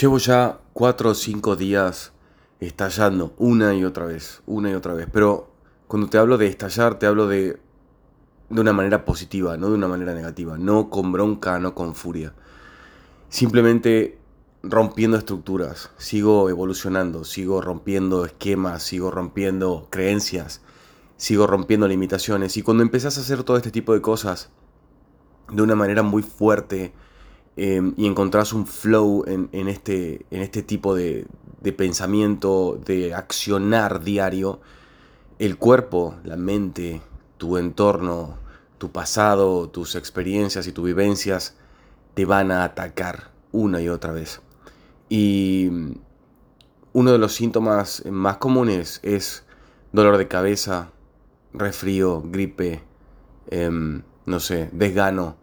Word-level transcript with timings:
Llevo 0.00 0.16
ya 0.18 0.58
cuatro 0.72 1.10
o 1.10 1.14
cinco 1.14 1.54
días 1.54 2.12
estallando 2.60 3.34
una 3.36 3.74
y 3.74 3.84
otra 3.84 4.06
vez, 4.06 4.42
una 4.46 4.70
y 4.70 4.74
otra 4.74 4.94
vez. 4.94 5.06
Pero 5.12 5.50
cuando 5.86 6.08
te 6.08 6.16
hablo 6.16 6.38
de 6.38 6.46
estallar, 6.46 6.98
te 6.98 7.06
hablo 7.06 7.28
de, 7.28 7.60
de 8.48 8.60
una 8.60 8.72
manera 8.72 9.04
positiva, 9.04 9.56
no 9.58 9.68
de 9.68 9.74
una 9.74 9.88
manera 9.88 10.14
negativa. 10.14 10.56
No 10.56 10.88
con 10.88 11.12
bronca, 11.12 11.58
no 11.58 11.74
con 11.74 11.94
furia. 11.94 12.32
Simplemente 13.28 14.18
rompiendo 14.62 15.18
estructuras. 15.18 15.90
Sigo 15.98 16.48
evolucionando, 16.48 17.24
sigo 17.24 17.60
rompiendo 17.60 18.24
esquemas, 18.24 18.82
sigo 18.82 19.10
rompiendo 19.10 19.88
creencias, 19.90 20.62
sigo 21.18 21.46
rompiendo 21.46 21.86
limitaciones. 21.86 22.56
Y 22.56 22.62
cuando 22.62 22.82
empezás 22.82 23.18
a 23.18 23.20
hacer 23.20 23.42
todo 23.42 23.58
este 23.58 23.70
tipo 23.70 23.92
de 23.92 24.00
cosas 24.00 24.50
de 25.50 25.60
una 25.60 25.74
manera 25.74 26.02
muy 26.02 26.22
fuerte, 26.22 26.94
Em, 27.56 27.92
y 27.98 28.06
encontrás 28.06 28.54
un 28.54 28.66
flow 28.66 29.24
en, 29.26 29.68
este, 29.68 30.24
este 30.30 30.62
tipo 30.62 30.94
de, 30.94 31.26
de, 31.60 31.72
pensamiento, 31.72 32.80
de 32.82 33.14
accionar 33.14 34.02
diario, 34.02 34.60
el 35.38 35.58
cuerpo, 35.58 36.14
la 36.24 36.36
mente, 36.36 37.02
tu 37.36 37.58
entorno, 37.58 38.38
tu 38.78 38.90
pasado, 38.90 39.68
tus 39.68 39.96
experiencias 39.96 40.66
y 40.66 40.72
tus 40.72 40.86
vivencias 40.86 41.54
te 42.14 42.24
van 42.24 42.50
a 42.50 42.64
atacar 42.64 43.30
una 43.50 43.82
y 43.82 43.88
otra 43.90 44.12
vez. 44.12 44.40
Y 45.10 45.68
uno 46.94 47.12
de 47.12 47.18
los 47.18 47.34
síntomas 47.34 48.02
más 48.10 48.38
comunes 48.38 49.00
es 49.02 49.44
dolor 49.92 50.16
de 50.16 50.26
cabeza, 50.26 50.90
resfrío, 51.52 52.22
gripe, 52.24 52.82
em, 53.50 54.02
no 54.24 54.40
sé, 54.40 54.70
desgano 54.72 55.41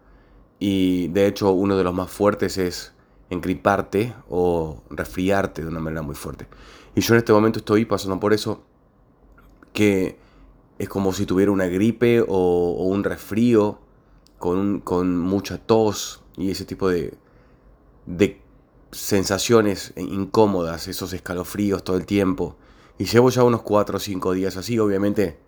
y 0.60 1.08
de 1.08 1.28
hecho 1.28 1.52
uno 1.52 1.78
de 1.78 1.84
los 1.84 1.94
más 1.94 2.12
fuertes 2.12 2.58
es 2.58 2.94
engriparte 3.30 4.14
o 4.30 4.84
resfriarte 4.90 5.62
de 5.62 5.68
una 5.68 5.80
manera 5.80 6.02
muy 6.02 6.16
fuerte. 6.16 6.48
Y 6.96 7.02
yo 7.02 7.14
en 7.14 7.20
este 7.20 7.32
momento 7.32 7.60
estoy 7.60 7.86
pasando 7.86 8.20
por 8.20 8.34
eso 8.34 8.64
que 9.74 10.18
es 10.78 10.90
como 10.90 11.14
si 11.14 11.26
tuviera 11.26 11.52
una 11.52 11.68
gripe 11.68 12.24
o, 12.28 12.84
un 12.84 13.04
resfrío 13.04 13.80
con, 14.38 14.80
con, 14.80 15.18
mucha 15.18 15.58
tos 15.58 16.24
y 16.38 16.52
ese 16.52 16.66
tipo 16.66 16.90
de, 16.90 17.14
de 18.06 18.42
sensaciones 18.92 19.94
incómodas, 19.98 20.88
esos 20.88 21.14
escalofríos 21.14 21.84
todo 21.84 21.98
el 21.98 22.06
tiempo. 22.06 22.56
Y 22.98 23.06
llevo 23.06 23.30
ya 23.30 23.44
unos 23.44 23.62
4 23.62 23.98
o 23.98 24.00
5 24.00 24.34
días 24.34 24.58
así, 24.58 24.80
obviamente 24.80 25.40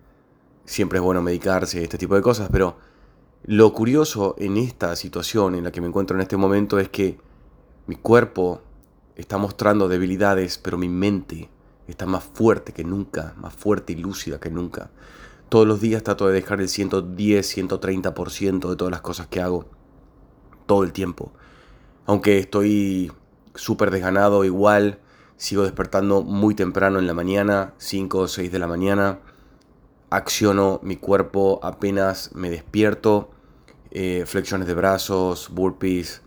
siempre 0.64 0.98
es 0.98 1.04
bueno 1.04 1.22
medicarse, 1.22 1.82
este 1.82 1.98
tipo 1.98 2.14
de 2.14 2.22
cosas, 2.22 2.48
pero 2.52 2.76
lo 3.44 3.72
curioso 3.72 4.36
en 4.38 4.56
esta 4.56 4.94
situación 4.94 5.56
en 5.56 5.64
la 5.64 5.72
que 5.72 5.80
me 5.80 5.88
encuentro 5.88 6.16
en 6.16 6.22
este 6.22 6.36
momento 6.36 6.78
es 6.78 6.88
que 6.88 7.18
mi 7.86 7.96
cuerpo 7.96 8.60
está 9.16 9.36
mostrando 9.36 9.88
debilidades, 9.88 10.58
pero 10.58 10.78
mi 10.78 10.88
mente 10.88 11.48
está 11.88 12.06
más 12.06 12.22
fuerte 12.22 12.72
que 12.72 12.84
nunca, 12.84 13.34
más 13.36 13.52
fuerte 13.52 13.94
y 13.94 13.96
lúcida 13.96 14.38
que 14.38 14.50
nunca. 14.50 14.90
Todos 15.48 15.66
los 15.66 15.80
días 15.80 16.04
trato 16.04 16.28
de 16.28 16.34
dejar 16.34 16.60
el 16.60 16.68
110, 16.68 17.58
130% 17.58 18.70
de 18.70 18.76
todas 18.76 18.92
las 18.92 19.00
cosas 19.00 19.26
que 19.26 19.40
hago, 19.40 19.66
todo 20.66 20.84
el 20.84 20.92
tiempo. 20.92 21.32
Aunque 22.06 22.38
estoy 22.38 23.10
súper 23.56 23.90
desganado, 23.90 24.44
igual 24.44 25.00
sigo 25.36 25.64
despertando 25.64 26.22
muy 26.22 26.54
temprano 26.54 27.00
en 27.00 27.08
la 27.08 27.14
mañana, 27.14 27.74
5 27.78 28.18
o 28.18 28.28
6 28.28 28.52
de 28.52 28.58
la 28.60 28.68
mañana 28.68 29.18
acciono 30.12 30.78
mi 30.82 30.96
cuerpo 30.96 31.58
apenas 31.62 32.30
me 32.34 32.50
despierto, 32.50 33.30
eh, 33.94 34.24
flexiones 34.24 34.66
de 34.66 34.72
brazos, 34.72 35.50
burpees, 35.52 36.22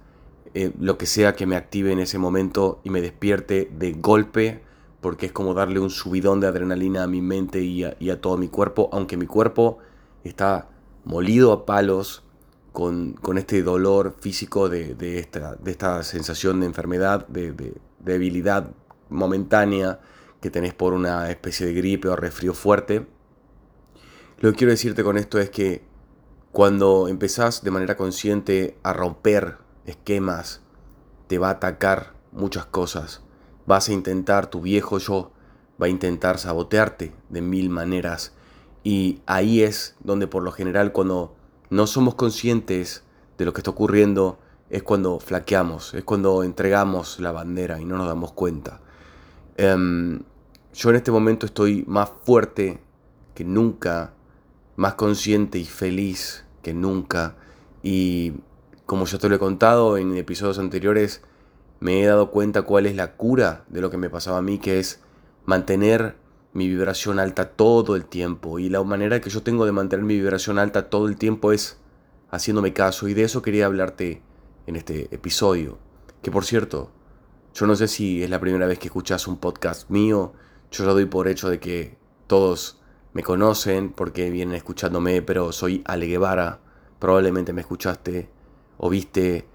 eh, 0.54 0.72
lo 0.80 1.00
que 1.00 1.08
sea 1.08 1.34
que 1.34 1.48
me 1.48 1.56
active 1.56 1.92
en 1.92 1.98
ese 1.98 2.20
momento 2.20 2.80
y 2.84 2.92
me 2.92 3.02
despierte 3.02 3.72
de 3.76 3.94
golpe, 3.94 4.62
porque 5.02 5.26
es 5.26 5.32
como 5.32 5.56
darle 5.56 5.80
un 5.80 5.90
subidón 5.90 6.40
de 6.40 6.46
adrenalina 6.46 7.02
a 7.02 7.08
mi 7.08 7.22
mente 7.22 7.62
y 7.62 7.84
a, 7.84 8.22
todo 8.22 8.38
mi 8.38 8.50
cuerpo, 8.50 8.90
aunque 8.94 9.18
mi 9.18 9.26
cuerpo 9.26 9.80
está 10.24 10.70
molido 11.06 11.52
a 11.52 11.66
palos 11.66 12.24
con, 12.72 13.16
este 13.36 13.64
dolor 13.64 14.16
físico 14.20 14.70
de, 14.70 14.96
esta, 15.18 15.56
de, 15.56 15.72
esta, 15.72 16.04
sensación 16.04 16.60
de 16.60 16.68
enfermedad, 16.68 17.28
de, 17.30 17.52
de 17.52 17.74
debilidad 18.00 18.70
momentánea 19.10 20.00
que 20.40 20.52
tenés 20.52 20.76
por 20.76 20.94
una 20.94 21.32
especie 21.32 21.66
de 21.66 21.74
gripe 21.74 22.10
o 22.10 22.16
resfrío 22.16 22.54
fuerte. 22.54 23.08
Lo 24.40 24.52
que 24.52 24.58
quiero 24.58 24.72
decirte 24.72 25.04
con 25.04 25.18
esto 25.18 25.40
es 25.40 25.50
que 25.50 25.95
cuando 26.56 27.10
empezás 27.10 27.66
de 27.66 27.72
manera 27.72 27.98
consciente 27.98 28.78
a 28.82 28.94
romper 28.94 29.58
esquemas, 29.86 30.62
te 31.28 31.38
va 31.38 31.50
a 31.50 31.58
atacar 31.60 32.14
muchas 32.32 32.66
cosas. 32.66 33.20
Vas 33.66 33.90
a 33.90 33.92
intentar, 33.92 34.50
tu 34.50 34.62
viejo 34.62 34.98
yo 34.98 35.34
va 35.82 35.88
a 35.88 35.90
intentar 35.90 36.38
sabotearte 36.40 37.14
de 37.28 37.42
mil 37.42 37.70
maneras. 37.70 38.32
Y 38.86 39.20
ahí 39.26 39.64
es 39.64 39.98
donde 40.00 40.28
por 40.28 40.44
lo 40.44 40.54
general 40.54 40.94
cuando 40.94 41.36
no 41.70 41.88
somos 41.88 42.16
conscientes 42.16 43.04
de 43.38 43.44
lo 43.44 43.52
que 43.52 43.60
está 43.60 43.72
ocurriendo, 43.72 44.40
es 44.70 44.82
cuando 44.82 45.20
flaqueamos, 45.20 45.94
es 45.94 46.06
cuando 46.06 46.42
entregamos 46.42 47.20
la 47.20 47.34
bandera 47.34 47.82
y 47.82 47.84
no 47.84 47.98
nos 47.98 48.08
damos 48.08 48.32
cuenta. 48.32 48.80
Em, 49.58 50.22
yo 50.74 50.90
en 50.90 50.96
este 50.96 51.12
momento 51.12 51.48
estoy 51.48 51.84
más 51.86 52.10
fuerte 52.24 52.80
que 53.34 53.44
nunca 53.44 54.14
más 54.78 54.94
consciente 54.94 55.58
y 55.58 55.66
feliz 55.66 56.45
que 56.66 56.74
nunca. 56.74 57.36
Y 57.84 58.34
como 58.88 59.06
yo 59.06 59.20
te 59.20 59.30
lo 59.30 59.36
he 59.36 59.40
contado 59.40 59.98
en 59.98 60.18
episodios 60.18 60.58
anteriores, 60.58 61.22
me 61.80 62.02
he 62.02 62.08
dado 62.08 62.32
cuenta 62.32 62.64
cuál 62.64 62.88
es 62.88 62.96
la 62.96 63.16
cura 63.16 63.66
de 63.70 63.82
lo 63.82 63.92
que 63.92 63.98
me 63.98 64.10
pasaba 64.10 64.40
a 64.40 64.42
mí, 64.42 64.58
que 64.58 64.80
es 64.80 65.00
mantener 65.46 66.16
mi 66.54 66.68
vibración 66.68 67.20
alta 67.20 67.50
todo 67.50 67.96
el 67.96 68.06
tiempo. 68.06 68.58
Y 68.58 68.70
la 68.70 68.82
manera 68.82 69.22
que 69.22 69.30
yo 69.30 69.44
tengo 69.44 69.68
de 69.68 69.74
mantener 69.74 70.04
mi 70.04 70.16
vibración 70.16 70.58
alta 70.58 70.90
todo 70.90 71.08
el 71.08 71.18
tiempo 71.18 71.52
es 71.52 71.78
haciéndome 72.32 72.74
caso. 72.74 73.08
Y 73.08 73.14
de 73.14 73.26
eso 73.26 73.44
quería 73.44 73.68
hablarte 73.68 74.24
en 74.66 74.76
este 74.76 75.14
episodio. 75.14 75.78
Que 76.24 76.32
por 76.32 76.46
cierto, 76.46 76.90
yo 77.54 77.68
no 77.68 77.76
sé 77.76 77.88
si 77.88 78.24
es 78.24 78.30
la 78.32 78.40
primera 78.40 78.66
vez 78.66 78.80
que 78.80 78.88
escuchas 78.88 79.28
un 79.28 79.38
podcast 79.38 79.92
mío. 79.92 80.34
Yo 80.72 80.84
ya 80.84 80.94
doy 80.94 81.06
por 81.06 81.28
hecho 81.28 81.48
de 81.48 81.60
que 81.60 81.96
todos 82.26 82.82
me 83.16 83.24
conocen 83.24 83.94
porque 83.94 84.30
vienen 84.30 84.56
escuchándome, 84.56 85.22
pero 85.22 85.54
soy 85.54 85.82
Ale 85.86 86.06
Guevara. 86.06 86.60
Probablemente 87.00 87.54
me 87.54 87.62
escuchaste 87.62 88.30
o 88.78 88.90
viste 88.90 89.48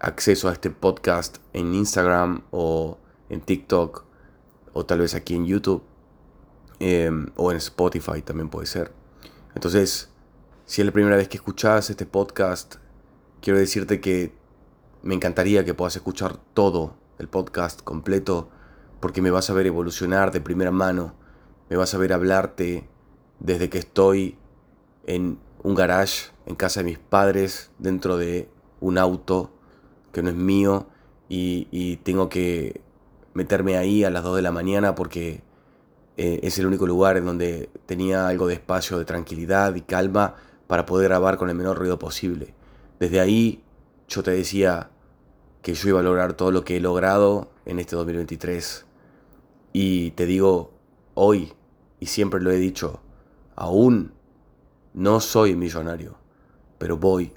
acceso 0.00 0.48
a 0.48 0.52
este 0.54 0.70
podcast 0.70 1.36
en 1.52 1.74
Instagram 1.74 2.44
o 2.52 2.96
en 3.28 3.42
TikTok 3.42 4.06
o 4.72 4.86
tal 4.86 5.00
vez 5.00 5.14
aquí 5.14 5.34
en 5.34 5.44
YouTube 5.44 5.82
em, 6.78 7.26
o 7.36 7.50
en 7.50 7.58
Spotify 7.58 8.22
también 8.22 8.48
puede 8.48 8.64
ser. 8.66 8.94
Entonces, 9.54 10.08
si 10.64 10.80
es 10.80 10.86
la 10.86 10.92
primera 10.92 11.16
vez 11.16 11.28
que 11.28 11.36
escuchas 11.36 11.90
este 11.90 12.06
podcast, 12.06 12.76
quiero 13.42 13.58
decirte 13.58 14.00
que 14.00 14.34
me 15.02 15.14
encantaría 15.14 15.66
que 15.66 15.74
puedas 15.74 15.96
escuchar 15.96 16.38
todo 16.54 16.96
el 17.18 17.28
podcast 17.28 17.82
completo 17.82 18.48
porque 19.00 19.20
me 19.20 19.30
vas 19.30 19.50
a 19.50 19.52
ver 19.52 19.66
evolucionar 19.66 20.32
de 20.32 20.40
primera 20.40 20.70
mano, 20.70 21.14
me 21.68 21.76
vas 21.76 21.92
a 21.92 21.98
ver 21.98 22.14
hablarte 22.14 22.88
desde 23.42 23.68
que 23.68 23.78
estoy 23.78 24.38
en 25.06 25.38
un 25.62 25.74
garage 25.74 26.30
en 26.46 26.54
casa 26.54 26.80
de 26.80 26.84
mis 26.84 26.98
padres, 26.98 27.70
dentro 27.78 28.16
de 28.16 28.48
un 28.80 28.98
auto 28.98 29.50
que 30.12 30.22
no 30.22 30.30
es 30.30 30.36
mío 30.36 30.86
y, 31.28 31.96
tengo 32.04 32.28
que 32.28 32.82
meterme 33.34 33.76
ahí 33.76 34.04
a 34.04 34.10
las 34.10 34.22
2 34.22 34.36
de 34.36 34.42
la 34.42 34.52
mañana 34.52 34.94
porque 34.94 35.42
eh, 36.16 36.40
es 36.42 36.58
el 36.58 36.66
único 36.66 36.86
lugar 36.86 37.16
en 37.16 37.24
donde 37.24 37.70
tenía 37.86 38.28
algo 38.28 38.46
de 38.46 38.54
espacio 38.54 38.98
de 38.98 39.04
tranquilidad 39.06 39.74
y 39.74 39.80
calma 39.80 40.36
para 40.66 40.84
poder 40.84 41.08
grabar 41.08 41.38
con 41.38 41.48
el 41.48 41.54
menor 41.54 41.78
ruido 41.78 41.98
posible. 41.98 42.54
Desde 43.00 43.20
ahí 43.20 43.64
yo 44.08 44.22
te 44.22 44.30
decía 44.30 44.90
que 45.62 45.74
yo 45.74 45.88
iba 45.88 46.00
a 46.00 46.02
lograr 46.02 46.34
todo 46.34 46.50
lo 46.50 46.64
que 46.64 46.76
he 46.76 46.80
logrado 46.80 47.50
en 47.64 47.78
este 47.78 47.96
2023 47.96 48.84
y 49.72 50.10
te 50.12 50.26
digo 50.26 50.72
hoy 51.14 51.52
y 51.98 52.06
siempre 52.06 52.40
lo 52.40 52.50
he 52.50 52.56
dicho, 52.56 53.00
Aún 53.56 54.12
no 54.94 55.20
soy 55.20 55.54
millonario, 55.56 56.16
pero 56.78 56.96
voy 56.96 57.32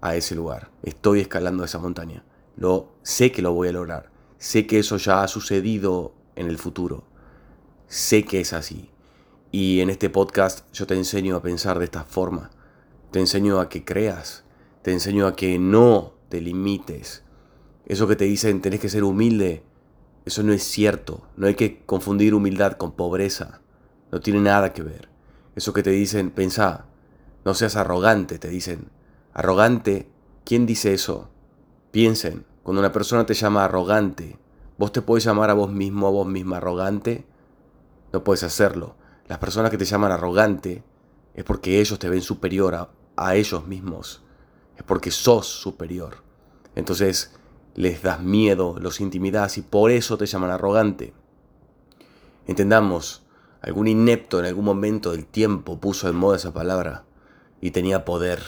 a 0.00 0.16
ese 0.16 0.34
lugar. 0.34 0.70
Estoy 0.82 1.20
escalando 1.20 1.64
esa 1.64 1.78
montaña. 1.78 2.24
Lo 2.56 2.92
sé 3.02 3.32
que 3.32 3.42
lo 3.42 3.52
voy 3.52 3.68
a 3.68 3.72
lograr. 3.72 4.10
Sé 4.38 4.66
que 4.66 4.78
eso 4.78 4.96
ya 4.96 5.22
ha 5.22 5.28
sucedido 5.28 6.14
en 6.36 6.46
el 6.46 6.58
futuro. 6.58 7.04
Sé 7.86 8.24
que 8.24 8.40
es 8.40 8.52
así. 8.52 8.90
Y 9.52 9.80
en 9.80 9.90
este 9.90 10.10
podcast 10.10 10.64
yo 10.72 10.86
te 10.86 10.94
enseño 10.94 11.36
a 11.36 11.42
pensar 11.42 11.78
de 11.78 11.84
esta 11.84 12.04
forma. 12.04 12.50
Te 13.10 13.18
enseño 13.18 13.60
a 13.60 13.68
que 13.68 13.84
creas. 13.84 14.44
Te 14.82 14.92
enseño 14.92 15.26
a 15.26 15.36
que 15.36 15.58
no 15.58 16.14
te 16.28 16.40
limites. 16.40 17.24
Eso 17.86 18.06
que 18.06 18.16
te 18.16 18.24
dicen 18.24 18.62
tenés 18.62 18.80
que 18.80 18.88
ser 18.88 19.02
humilde, 19.02 19.64
eso 20.24 20.42
no 20.42 20.52
es 20.52 20.62
cierto. 20.62 21.26
No 21.36 21.48
hay 21.48 21.54
que 21.54 21.82
confundir 21.84 22.34
humildad 22.34 22.74
con 22.74 22.92
pobreza. 22.92 23.60
No 24.12 24.20
tiene 24.20 24.40
nada 24.40 24.72
que 24.72 24.82
ver. 24.82 25.09
Eso 25.60 25.74
que 25.74 25.82
te 25.82 25.90
dicen, 25.90 26.30
pensá, 26.30 26.86
no 27.44 27.52
seas 27.52 27.76
arrogante, 27.76 28.38
te 28.38 28.48
dicen. 28.48 28.88
Arrogante, 29.34 30.08
¿quién 30.46 30.64
dice 30.64 30.94
eso? 30.94 31.28
Piensen, 31.90 32.46
cuando 32.62 32.80
una 32.80 32.92
persona 32.92 33.26
te 33.26 33.34
llama 33.34 33.66
arrogante, 33.66 34.38
Vos 34.78 34.92
te 34.92 35.02
puedes 35.02 35.24
llamar 35.24 35.50
a 35.50 35.52
vos 35.52 35.70
mismo, 35.70 36.06
a 36.06 36.10
vos 36.10 36.26
misma 36.26 36.56
arrogante. 36.56 37.26
No 38.14 38.24
puedes 38.24 38.42
hacerlo. 38.44 38.96
Las 39.28 39.36
personas 39.36 39.70
que 39.70 39.76
te 39.76 39.84
llaman 39.84 40.10
arrogante 40.10 40.82
es 41.34 41.44
porque 41.44 41.82
ellos 41.82 41.98
te 41.98 42.08
ven 42.08 42.22
superior 42.22 42.88
a 43.14 43.34
ellos 43.34 43.66
mismos. 43.66 44.22
Es 44.78 44.82
porque 44.82 45.10
sos 45.10 45.46
superior. 45.46 46.24
Entonces 46.76 47.34
les 47.74 48.00
das 48.00 48.22
miedo, 48.22 48.78
los 48.80 49.02
intimidas 49.02 49.58
y 49.58 49.60
por 49.60 49.90
eso 49.90 50.16
te 50.16 50.24
llaman 50.24 50.50
arrogante. 50.50 51.12
Entendamos, 52.46 53.26
algún 53.62 53.88
inepto 53.88 54.40
en 54.40 54.46
algún 54.46 54.64
momento 54.64 55.12
del 55.12 55.26
tiempo 55.26 55.80
puso 55.80 56.08
en 56.08 56.16
moda 56.16 56.36
esa 56.36 56.52
palabra 56.52 57.04
y 57.60 57.72
tenía 57.72 58.04
poder 58.04 58.40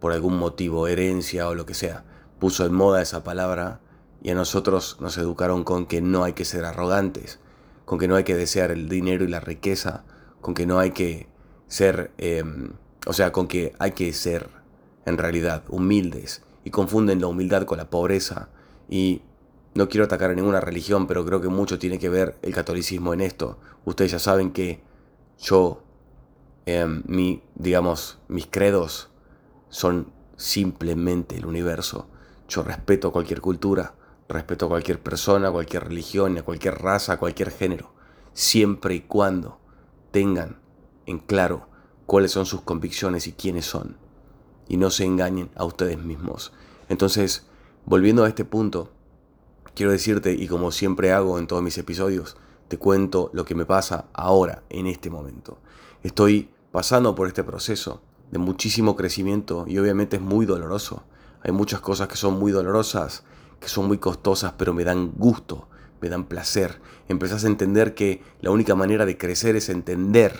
por 0.00 0.12
algún 0.12 0.36
motivo, 0.36 0.86
herencia 0.86 1.48
o 1.48 1.54
lo 1.54 1.66
que 1.66 1.74
sea. 1.74 2.04
Puso 2.38 2.66
en 2.66 2.74
moda 2.74 3.02
esa 3.02 3.24
palabra 3.24 3.80
y 4.22 4.30
a 4.30 4.34
nosotros 4.34 4.96
nos 5.00 5.16
educaron 5.18 5.64
con 5.64 5.86
que 5.86 6.00
no 6.00 6.24
hay 6.24 6.32
que 6.32 6.44
ser 6.44 6.64
arrogantes, 6.64 7.38
con 7.84 7.98
que 7.98 8.08
no 8.08 8.16
hay 8.16 8.24
que 8.24 8.34
desear 8.34 8.70
el 8.70 8.88
dinero 8.88 9.24
y 9.24 9.28
la 9.28 9.40
riqueza, 9.40 10.04
con 10.40 10.54
que 10.54 10.66
no 10.66 10.78
hay 10.78 10.92
que 10.92 11.28
ser, 11.68 12.10
em, 12.18 12.72
o 13.06 13.12
sea, 13.12 13.32
con 13.32 13.48
que 13.48 13.74
hay 13.78 13.92
que 13.92 14.12
ser 14.12 14.48
en 15.06 15.18
realidad 15.18 15.62
humildes 15.68 16.42
y 16.64 16.70
confunden 16.70 17.20
la 17.20 17.26
humildad 17.26 17.64
con 17.64 17.78
la 17.78 17.90
pobreza 17.90 18.48
y 18.88 19.22
no 19.74 19.88
quiero 19.88 20.04
atacar 20.04 20.30
a 20.30 20.34
ninguna 20.34 20.60
religión, 20.60 21.06
pero 21.06 21.24
creo 21.24 21.40
que 21.40 21.48
mucho 21.48 21.78
tiene 21.78 21.98
que 21.98 22.08
ver 22.08 22.38
el 22.42 22.54
catolicismo 22.54 23.12
en 23.12 23.20
esto. 23.20 23.58
Ustedes 23.84 24.12
ya 24.12 24.18
saben 24.18 24.52
que 24.52 24.80
yo, 25.38 25.82
em, 26.66 27.02
mi, 27.06 27.42
digamos, 27.56 28.18
mis 28.28 28.46
credos 28.46 29.10
son 29.68 30.12
simplemente 30.36 31.36
el 31.36 31.46
universo. 31.46 32.08
Yo 32.48 32.62
respeto 32.62 33.10
cualquier 33.12 33.40
cultura, 33.40 33.94
respeto 34.28 34.66
a 34.66 34.68
cualquier 34.68 35.00
persona, 35.00 35.50
cualquier 35.50 35.84
religión, 35.84 36.38
a 36.38 36.42
cualquier 36.42 36.80
raza, 36.80 37.14
a 37.14 37.18
cualquier 37.18 37.50
género, 37.50 37.92
siempre 38.32 38.94
y 38.94 39.00
cuando 39.00 39.58
tengan 40.12 40.60
en 41.06 41.18
claro 41.18 41.68
cuáles 42.06 42.30
son 42.30 42.46
sus 42.46 42.60
convicciones 42.60 43.26
y 43.26 43.32
quiénes 43.32 43.66
son, 43.66 43.96
y 44.68 44.76
no 44.76 44.90
se 44.90 45.04
engañen 45.04 45.50
a 45.56 45.64
ustedes 45.64 45.98
mismos. 45.98 46.52
Entonces, 46.88 47.46
volviendo 47.86 48.24
a 48.24 48.28
este 48.28 48.44
punto, 48.44 48.92
quiero 49.74 49.92
decirte, 49.92 50.32
y 50.32 50.46
como 50.48 50.70
siempre 50.72 51.12
hago 51.12 51.38
en 51.38 51.46
todos 51.46 51.62
mis 51.62 51.78
episodios, 51.78 52.36
te 52.68 52.78
cuento 52.78 53.30
lo 53.32 53.44
que 53.44 53.54
me 53.54 53.66
pasa 53.66 54.06
ahora, 54.12 54.62
en 54.70 54.86
este 54.86 55.10
momento. 55.10 55.58
Estoy 56.02 56.50
pasando 56.72 57.14
por 57.14 57.28
este 57.28 57.44
proceso 57.44 58.02
de 58.30 58.38
muchísimo 58.38 58.96
crecimiento 58.96 59.64
y 59.66 59.78
obviamente 59.78 60.16
es 60.16 60.22
muy 60.22 60.46
doloroso. 60.46 61.04
Hay 61.42 61.52
muchas 61.52 61.80
cosas 61.80 62.08
que 62.08 62.16
son 62.16 62.38
muy 62.38 62.52
dolorosas 62.52 63.24
que 63.64 63.70
son 63.70 63.86
muy 63.86 63.96
costosas, 63.96 64.52
pero 64.58 64.74
me 64.74 64.84
dan 64.84 65.12
gusto, 65.16 65.68
me 66.02 66.10
dan 66.10 66.24
placer. 66.24 66.82
Empezás 67.08 67.44
a 67.44 67.46
entender 67.46 67.94
que 67.94 68.22
la 68.42 68.50
única 68.50 68.74
manera 68.74 69.06
de 69.06 69.16
crecer 69.16 69.56
es 69.56 69.70
entender 69.70 70.38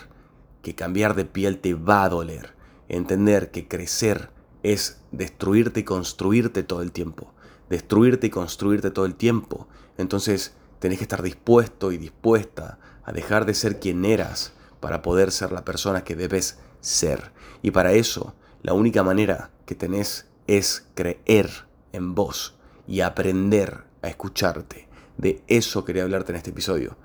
que 0.60 0.74
cambiar 0.74 1.14
de 1.14 1.24
piel 1.24 1.58
te 1.58 1.72
va 1.72 2.04
a 2.04 2.10
doler. 2.10 2.54
Entender 2.90 3.50
que 3.50 3.66
crecer 3.66 4.30
es 4.62 5.00
destruirte 5.10 5.80
y 5.80 5.84
construirte 5.84 6.62
todo 6.62 6.82
el 6.82 6.92
tiempo. 6.92 7.32
Destruirte 7.74 8.28
y 8.28 8.30
construirte 8.30 8.92
todo 8.92 9.04
el 9.04 9.16
tiempo. 9.16 9.66
Entonces 9.98 10.54
tenés 10.78 10.98
que 10.98 11.04
estar 11.06 11.22
dispuesto 11.22 11.90
y 11.90 11.98
dispuesta 11.98 12.78
a 13.02 13.10
dejar 13.10 13.46
de 13.46 13.54
ser 13.54 13.80
quien 13.80 14.04
eras 14.04 14.52
para 14.78 15.02
poder 15.02 15.32
ser 15.32 15.50
la 15.50 15.64
persona 15.64 16.04
que 16.04 16.14
debes 16.14 16.60
ser. 16.80 17.32
Y 17.62 17.72
para 17.72 17.90
eso, 17.90 18.36
la 18.62 18.74
única 18.74 19.02
manera 19.02 19.50
que 19.66 19.74
tenés 19.74 20.28
es 20.46 20.86
creer 20.94 21.50
en 21.90 22.14
vos 22.14 22.56
y 22.86 23.00
aprender 23.00 23.82
a 24.02 24.08
escucharte. 24.08 24.86
De 25.18 25.42
eso 25.48 25.84
quería 25.84 26.04
hablarte 26.04 26.30
en 26.30 26.36
este 26.36 26.50
episodio. 26.50 26.96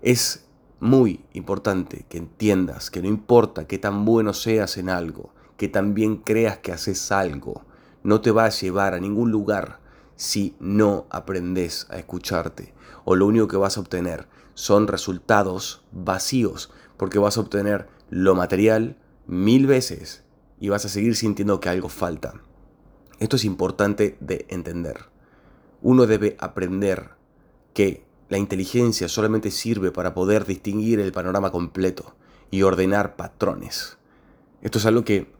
Es 0.00 0.46
muy 0.80 1.26
importante 1.34 2.06
que 2.08 2.16
entiendas 2.16 2.90
que 2.90 3.02
no 3.02 3.08
importa 3.08 3.66
qué 3.66 3.76
tan 3.76 4.06
bueno 4.06 4.32
seas 4.32 4.78
en 4.78 4.88
algo, 4.88 5.34
que 5.58 5.68
tan 5.68 5.92
bien 5.92 6.16
creas 6.16 6.56
que 6.56 6.72
haces 6.72 7.12
algo, 7.12 7.66
no 8.02 8.22
te 8.22 8.30
va 8.30 8.46
a 8.46 8.50
llevar 8.50 8.94
a 8.94 8.98
ningún 8.98 9.30
lugar 9.30 9.84
si 10.16 10.56
no 10.58 11.06
aprendes 11.10 11.86
a 11.90 11.98
escucharte. 11.98 12.74
O 13.04 13.14
lo 13.14 13.26
único 13.26 13.48
que 13.48 13.56
vas 13.56 13.76
a 13.76 13.80
obtener 13.80 14.26
son 14.54 14.88
resultados 14.88 15.84
vacíos, 15.92 16.70
porque 16.96 17.18
vas 17.18 17.36
a 17.36 17.40
obtener 17.40 17.88
lo 18.10 18.34
material 18.34 18.96
mil 19.26 19.66
veces 19.66 20.24
y 20.58 20.70
vas 20.70 20.84
a 20.84 20.88
seguir 20.88 21.16
sintiendo 21.16 21.60
que 21.60 21.68
algo 21.68 21.88
falta. 21.88 22.34
Esto 23.18 23.36
es 23.36 23.44
importante 23.44 24.16
de 24.20 24.46
entender 24.48 25.16
uno 25.86 26.06
debe 26.06 26.36
aprender 26.40 27.10
que 27.72 28.04
la 28.28 28.38
inteligencia 28.38 29.08
solamente 29.08 29.50
sirve 29.50 29.92
para 29.92 30.14
poder 30.14 30.44
distinguir 30.44 30.98
el 30.98 31.12
panorama 31.12 31.52
completo 31.52 32.16
y 32.50 32.62
ordenar 32.62 33.16
patrones. 33.16 33.98
Esto 34.62 34.78
es 34.78 34.86
algo 34.86 35.04
que 35.04 35.32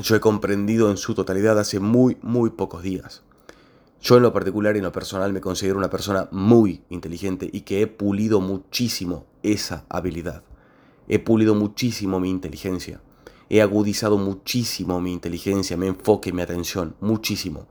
yo 0.00 0.16
he 0.16 0.20
comprendido 0.20 0.90
en 0.90 0.96
su 0.96 1.14
totalidad 1.14 1.58
hace 1.58 1.78
muy, 1.78 2.18
muy 2.22 2.50
pocos 2.50 2.82
días. 2.82 3.22
Yo 4.00 4.16
en 4.16 4.22
lo 4.22 4.32
particular 4.32 4.76
y 4.76 4.78
en 4.78 4.84
lo 4.84 4.92
personal 4.92 5.32
me 5.32 5.40
considero 5.40 5.78
una 5.78 5.90
persona 5.90 6.28
muy 6.30 6.82
inteligente 6.90 7.48
y 7.52 7.62
que 7.62 7.82
he 7.82 7.86
pulido 7.86 8.40
muchísimo 8.40 9.26
esa 9.42 9.84
habilidad. 9.88 10.42
He 11.08 11.18
pulido 11.18 11.54
muchísimo 11.54 12.20
mi 12.20 12.30
inteligencia. 12.30 13.00
He 13.48 13.62
agudizado 13.62 14.18
muchísimo 14.18 15.00
mi 15.00 15.12
inteligencia, 15.12 15.76
mi 15.76 15.86
enfoque, 15.86 16.32
mi 16.32 16.42
atención, 16.42 16.96
muchísimo. 17.00 17.68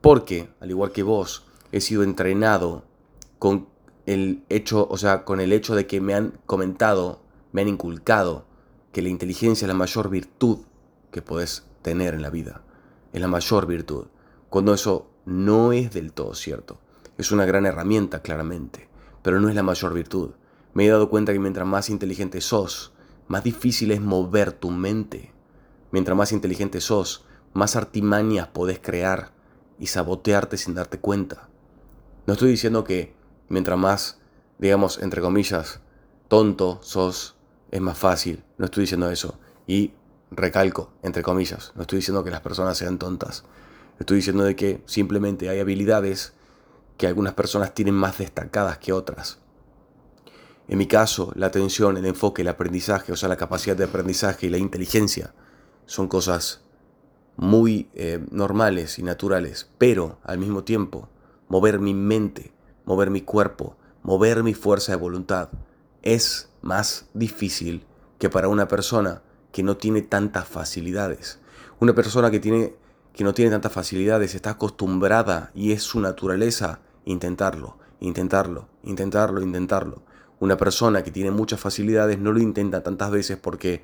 Porque, 0.00 0.48
al 0.60 0.70
igual 0.70 0.92
que 0.92 1.02
vos, 1.02 1.44
he 1.72 1.80
sido 1.80 2.02
entrenado 2.02 2.84
con 3.38 3.68
el 4.06 4.44
hecho, 4.48 4.86
o 4.90 4.98
sea, 4.98 5.24
con 5.24 5.40
el 5.40 5.52
hecho 5.52 5.74
de 5.74 5.86
que 5.86 6.00
me 6.00 6.14
han 6.14 6.38
comentado, 6.46 7.20
me 7.52 7.62
han 7.62 7.68
inculcado 7.68 8.44
que 8.92 9.02
la 9.02 9.08
inteligencia 9.08 9.66
es 9.66 9.68
la 9.68 9.74
mayor 9.74 10.10
virtud 10.10 10.58
que 11.10 11.22
podés 11.22 11.64
tener 11.82 12.14
en 12.14 12.22
la 12.22 12.30
vida. 12.30 12.62
Es 13.12 13.20
la 13.20 13.28
mayor 13.28 13.66
virtud. 13.66 14.06
Cuando 14.50 14.74
eso 14.74 15.10
no 15.26 15.72
es 15.72 15.92
del 15.92 16.12
todo 16.12 16.34
cierto. 16.34 16.78
Es 17.18 17.32
una 17.32 17.44
gran 17.44 17.66
herramienta, 17.66 18.22
claramente, 18.22 18.88
pero 19.22 19.40
no 19.40 19.48
es 19.48 19.54
la 19.54 19.62
mayor 19.62 19.94
virtud. 19.94 20.30
Me 20.72 20.86
he 20.86 20.90
dado 20.90 21.08
cuenta 21.08 21.32
que 21.32 21.38
mientras 21.38 21.66
más 21.66 21.90
inteligente 21.90 22.40
sos, 22.40 22.92
más 23.28 23.44
difícil 23.44 23.90
es 23.92 24.00
mover 24.00 24.52
tu 24.52 24.70
mente. 24.70 25.32
Mientras 25.92 26.16
más 26.16 26.32
inteligente 26.32 26.80
sos, 26.80 27.24
más 27.52 27.76
artimañas 27.76 28.48
podés 28.48 28.80
crear 28.80 29.32
y 29.78 29.86
sabotearte 29.86 30.56
sin 30.56 30.74
darte 30.74 30.98
cuenta. 30.98 31.48
No 32.26 32.32
estoy 32.32 32.50
diciendo 32.50 32.84
que 32.84 33.14
mientras 33.48 33.78
más, 33.78 34.18
digamos, 34.58 34.98
entre 34.98 35.20
comillas, 35.20 35.80
tonto 36.28 36.80
sos, 36.82 37.36
es 37.70 37.80
más 37.80 37.96
fácil. 37.96 38.42
No 38.58 38.64
estoy 38.64 38.82
diciendo 38.82 39.10
eso. 39.10 39.38
Y 39.66 39.92
recalco, 40.30 40.90
entre 41.02 41.22
comillas, 41.22 41.72
no 41.76 41.82
estoy 41.82 41.98
diciendo 41.98 42.24
que 42.24 42.30
las 42.30 42.40
personas 42.40 42.76
sean 42.76 42.98
tontas. 42.98 43.44
Estoy 43.98 44.16
diciendo 44.16 44.44
de 44.44 44.56
que 44.56 44.82
simplemente 44.86 45.48
hay 45.48 45.60
habilidades 45.60 46.34
que 46.96 47.06
algunas 47.06 47.34
personas 47.34 47.74
tienen 47.74 47.94
más 47.94 48.18
destacadas 48.18 48.78
que 48.78 48.92
otras. 48.92 49.38
En 50.68 50.78
mi 50.78 50.86
caso, 50.86 51.32
la 51.34 51.46
atención, 51.46 51.96
el 51.96 52.06
enfoque, 52.06 52.42
el 52.42 52.48
aprendizaje, 52.48 53.12
o 53.12 53.16
sea, 53.16 53.28
la 53.28 53.36
capacidad 53.36 53.76
de 53.76 53.84
aprendizaje 53.84 54.46
y 54.46 54.50
la 54.50 54.58
inteligencia 54.58 55.34
son 55.86 56.08
cosas 56.08 56.62
muy 57.36 57.90
eh, 57.94 58.24
normales 58.30 58.98
y 58.98 59.02
naturales, 59.02 59.68
pero 59.78 60.18
al 60.22 60.38
mismo 60.38 60.64
tiempo 60.64 61.08
mover 61.48 61.80
mi 61.80 61.92
mente, 61.94 62.52
mover 62.84 63.10
mi 63.10 63.20
cuerpo, 63.20 63.76
mover 64.02 64.42
mi 64.42 64.54
fuerza 64.54 64.92
de 64.92 64.96
voluntad 64.96 65.50
es 66.02 66.48
más 66.62 67.06
difícil 67.14 67.84
que 68.18 68.30
para 68.30 68.48
una 68.48 68.68
persona 68.68 69.22
que 69.52 69.62
no 69.62 69.76
tiene 69.76 70.02
tantas 70.02 70.46
facilidades. 70.46 71.38
Una 71.80 71.94
persona 71.94 72.30
que, 72.30 72.40
tiene, 72.40 72.74
que 73.14 73.24
no 73.24 73.32
tiene 73.32 73.50
tantas 73.52 73.72
facilidades 73.72 74.34
está 74.34 74.50
acostumbrada 74.50 75.50
y 75.54 75.72
es 75.72 75.82
su 75.82 76.00
naturaleza 76.00 76.80
intentarlo, 77.04 77.78
intentarlo, 78.00 78.68
intentarlo, 78.82 79.40
intentarlo. 79.40 80.02
Una 80.40 80.56
persona 80.56 81.02
que 81.02 81.10
tiene 81.10 81.30
muchas 81.30 81.60
facilidades 81.60 82.18
no 82.18 82.32
lo 82.32 82.40
intenta 82.40 82.82
tantas 82.82 83.10
veces 83.10 83.36
porque 83.36 83.82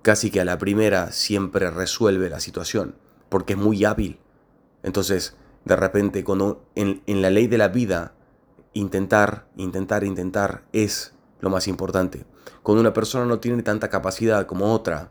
casi 0.00 0.30
que 0.30 0.40
a 0.40 0.44
la 0.44 0.58
primera 0.58 1.12
siempre 1.12 1.70
resuelve 1.70 2.30
la 2.30 2.40
situación, 2.40 2.96
porque 3.28 3.52
es 3.52 3.58
muy 3.58 3.84
hábil. 3.84 4.18
Entonces, 4.82 5.36
de 5.64 5.76
repente, 5.76 6.24
cuando 6.24 6.64
en, 6.74 7.02
la 7.06 7.30
ley 7.30 7.46
de 7.46 7.58
la 7.58 7.68
vida, 7.68 8.14
intentar, 8.72 9.46
intentar, 9.56 10.02
intentar 10.02 10.64
es 10.72 11.14
lo 11.40 11.50
más 11.50 11.68
importante. 11.68 12.24
Cuando 12.62 12.80
una 12.80 12.92
persona 12.92 13.26
no 13.26 13.38
tiene 13.38 13.62
tanta 13.62 13.90
capacidad 13.90 14.46
como 14.46 14.72
otra, 14.72 15.10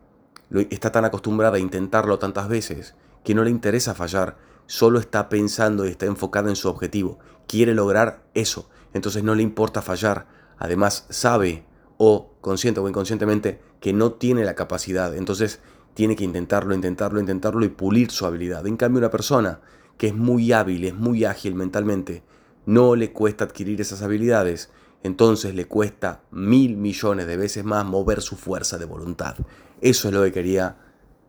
está 0.70 0.91
tan 0.91 1.06
acostumbrada 1.06 1.58
a 1.58 1.60
intentarlo 1.60 2.20
tantas 2.20 2.50
veces, 2.50 2.96
que 3.24 3.36
no 3.36 3.44
le 3.44 3.50
interesa 3.50 3.94
fallar, 3.94 4.38
solo 4.66 5.00
está 5.00 5.30
pensando 5.30 5.86
y 5.86 5.90
está 5.90 6.06
enfocada 6.06 6.50
en 6.50 6.56
su 6.56 6.70
objetivo, 6.70 7.20
quiere 7.48 7.74
lograr 7.74 8.24
eso, 8.34 8.70
entonces 8.94 9.24
no 9.24 9.36
le 9.36 9.44
importa 9.44 9.82
fallar, 9.82 10.28
además 10.58 11.06
sabe 11.10 11.66
o 11.98 12.34
consciente 12.42 12.80
o 12.80 12.90
inconscientemente 12.90 13.62
que 13.80 13.94
no 13.94 14.13
tiene 14.13 14.44
la 14.44 14.56
capacidad. 14.56 15.16
Entonces 15.16 15.60
tiene 15.94 16.16
que 16.16 16.24
intentarlo, 16.24 16.74
intentarlo, 16.74 17.20
intentarlo 17.20 17.63
y 17.66 17.70
pulir 17.70 18.12
su 18.12 18.25
habilidad. 18.25 18.66
En 18.66 18.78
cambio, 18.78 19.00
una 19.00 19.12
persona 19.12 19.62
que 19.98 20.08
es 20.08 20.16
muy 20.16 20.51
hábil, 20.51 20.86
es 20.86 20.96
muy 20.96 21.25
ágil 21.25 21.54
mentalmente, 21.54 22.24
no 22.66 22.96
le 22.96 23.12
cuesta 23.12 23.44
adquirir 23.44 23.82
esas 23.82 24.01
habilidades, 24.01 24.72
entonces 25.04 25.54
le 25.54 25.66
cuesta 25.66 26.24
mil 26.32 26.78
millones 26.78 27.28
de 27.28 27.38
veces 27.38 27.66
más 27.66 27.86
mover 27.86 28.22
su 28.22 28.36
fuerza 28.36 28.78
de 28.78 28.86
voluntad. 28.86 29.36
Eso 29.82 30.08
es 30.08 30.13
lo 30.13 30.24
que 30.24 30.32
quería 30.32 30.78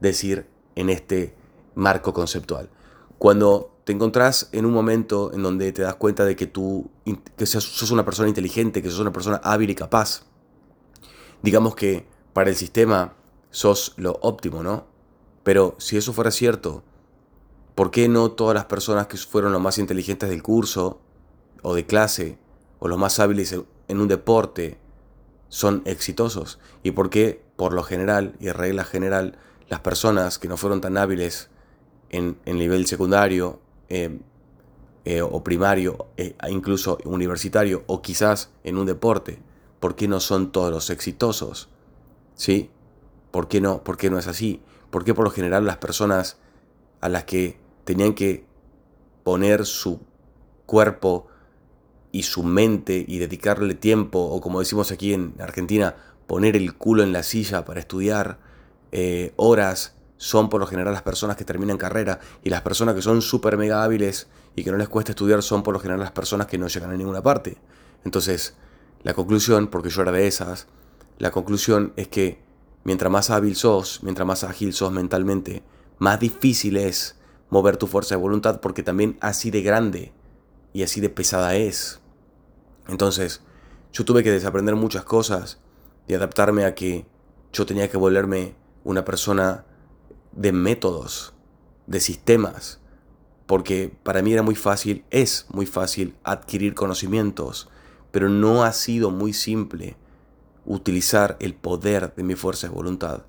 decir 0.01 0.47
en 0.75 0.91
este 0.91 1.35
marco 1.75 2.13
conceptual. 2.13 2.69
Cuando 3.19 3.73
te 3.85 3.93
encontrás 3.93 4.49
en 4.53 4.65
un 4.65 4.73
momento 4.73 5.33
en 5.33 5.43
donde 5.43 5.73
te 5.73 5.83
das 5.83 5.97
cuenta 5.97 6.25
de 6.25 6.37
que 6.37 6.47
tú 6.47 6.91
que 7.37 7.47
sos 7.47 7.91
una 7.91 8.05
persona 8.05 8.29
inteligente, 8.29 8.83
que 8.83 8.91
sos 8.91 9.01
una 9.01 9.13
persona 9.13 9.41
hábil 9.43 9.71
y 9.71 9.75
capaz, 9.75 10.23
digamos 11.43 11.75
que 11.75 12.07
para 12.33 12.51
el 12.51 12.57
sistema 12.57 13.15
sos 13.51 13.95
lo 13.97 14.19
óptimo, 14.23 14.63
¿no? 14.63 14.87
Pero 15.43 15.75
si 15.79 15.97
eso 15.97 16.13
fuera 16.13 16.31
cierto, 16.31 16.83
¿por 17.75 17.91
qué 17.91 18.09
no 18.09 18.31
todas 18.31 18.55
las 18.55 18.67
personas 18.67 19.09
que 19.09 19.17
fueron 19.17 19.53
los 19.53 19.61
más 19.61 19.79
inteligentes 19.79 20.31
del 20.31 20.43
curso 20.43 21.01
o 21.63 21.75
de 21.75 21.85
clase 21.85 22.39
o 22.79 22.89
los 22.89 22.99
más 22.99 23.19
hábiles 23.19 23.55
en 23.89 24.01
un 24.01 24.09
deporte 24.09 24.79
son 25.49 25.83
exitosos? 25.85 26.59
¿Y 26.83 26.93
por 26.93 27.11
qué, 27.11 27.45
por 27.57 27.73
lo 27.73 27.83
general 27.83 28.37
y 28.39 28.51
regla 28.51 28.85
general, 28.85 29.37
las 29.69 29.81
personas 29.81 30.39
que 30.39 30.49
no 30.49 30.57
fueron 30.57 30.81
tan 30.81 30.97
hábiles 30.97 31.51
en, 32.13 32.39
el 32.45 32.59
nivel 32.59 32.87
secundario 32.87 33.61
eh, 33.89 34.19
eh, 35.05 35.21
o 35.21 35.43
primario, 35.43 36.07
e 36.17 36.37
incluso 36.49 36.99
universitario, 37.05 37.83
o 37.89 38.01
quizás 38.03 38.51
en 38.63 38.77
un 38.77 38.87
deporte, 38.87 39.41
¿por 39.81 39.97
qué 39.97 40.07
no 40.07 40.21
son 40.21 40.53
todos 40.53 40.71
los 40.71 40.91
exitosos? 40.91 41.69
¿Sí? 42.37 42.71
¿Por 43.33 43.49
qué 43.49 43.61
no? 43.61 43.83
¿Por 43.83 43.97
qué 43.97 44.11
no 44.11 44.19
es 44.19 44.29
así? 44.29 44.61
¿Por 44.91 45.05
qué 45.05 45.15
por 45.15 45.25
lo 45.25 45.31
general 45.31 45.65
las 45.65 45.79
personas 45.79 46.37
a 47.01 47.09
las 47.09 47.25
que 47.25 47.59
tenían 47.85 48.15
que 48.15 48.45
poner 49.25 49.67
su 49.67 50.01
cuerpo 50.67 51.27
y 52.13 52.23
su 52.25 52.43
mente 52.43 53.05
y 53.09 53.19
dedicarle 53.19 53.75
tiempo, 53.75 54.21
o 54.21 54.41
como 54.41 54.61
decimos 54.61 54.93
aquí 54.93 55.15
en 55.15 55.35
Argentina, 55.41 55.97
poner 56.27 56.57
el 56.57 56.75
culo 56.75 57.03
en 57.03 57.13
la 57.13 57.23
silla 57.23 57.65
para 57.65 57.81
estudiar 57.81 58.39
eh, 58.93 59.33
horas, 59.37 59.97
son 60.23 60.49
por 60.49 60.61
lo 60.61 60.69
general 60.69 60.95
las 60.95 61.03
personas 61.03 61.37
que 61.37 61.45
terminan 61.45 61.79
carrera 61.79 62.21
y 62.45 62.51
las 62.51 62.61
personas 62.61 62.95
que 62.95 63.03
son 63.03 63.23
súper 63.23 63.57
mega 63.57 63.83
hábiles 63.83 64.29
y 64.55 64.63
que 64.63 64.71
no 64.71 64.77
les 64.77 64.89
cuesta 64.89 65.11
estudiar 65.11 65.43
son 65.43 65.65
por 65.65 65.75
lo 65.75 65.81
general 65.81 65.99
las 65.99 66.13
personas 66.13 66.47
que 66.47 66.59
no 66.59 66.69
llegan 66.69 66.93
a 66.93 66.97
ninguna 66.97 67.25
parte. 67.25 67.57
Entonces, 68.05 68.55
la 69.03 69.15
conclusión, 69.15 69.67
porque 69.67 69.91
yo 69.91 70.01
era 70.01 70.13
de 70.13 70.29
esas, 70.29 70.69
la 71.19 71.33
conclusión 71.33 71.93
es 71.97 72.07
que 72.07 72.41
mientras 72.85 73.11
más 73.11 73.31
hábil 73.31 73.57
sos, 73.57 73.99
mientras 74.05 74.25
más 74.25 74.45
ágil 74.45 74.73
sos 74.73 74.93
mentalmente, 74.93 75.65
más 75.99 76.21
difícil 76.21 76.77
es 76.77 77.17
mover 77.51 77.77
tu 77.77 77.89
fuerza 77.89 78.15
de 78.15 78.21
voluntad 78.21 78.61
porque 78.61 78.85
también 78.85 79.19
así 79.21 79.51
de 79.51 79.63
grande 79.63 80.13
y 80.73 80.85
así 80.85 81.01
de 81.01 81.09
pesada 81.09 81.57
es. 81.57 82.01
Entonces, 82.87 83.43
yo 83.93 84.05
tuve 84.05 84.23
que 84.23 84.31
desaprender 84.31 84.77
muchas 84.77 85.03
cosas 85.03 85.59
y 86.07 86.15
adaptarme 86.15 86.65
a 86.65 86.77
que 86.77 87.07
yo 87.53 87.67
tenía 87.67 87.91
que 87.91 87.97
volverme 87.97 88.55
una 88.85 89.05
persona 89.05 89.65
de 90.33 90.53
métodos, 90.53 91.35
de 91.87 92.01
sistemas, 92.01 92.81
porque 93.47 93.95
para 94.03 94.23
mí 94.23 94.33
era 94.33 94.43
muy 94.43 94.55
fácil, 94.55 95.05
es 95.11 95.47
muy 95.51 95.67
fácil 95.67 96.17
adquirir 96.25 96.75
conocimientos, 96.75 97.69
pero 98.11 98.29
no 98.29 98.65
ha 98.65 98.73
sido 98.73 99.11
muy 99.11 99.33
simple 99.33 99.97
utilizar 100.65 101.37
el 101.41 101.55
poder 101.55 102.15
de 102.15 102.23
mi 102.23 102.35
fuerza 102.35 102.69
de 102.69 102.75
voluntad. 102.75 103.23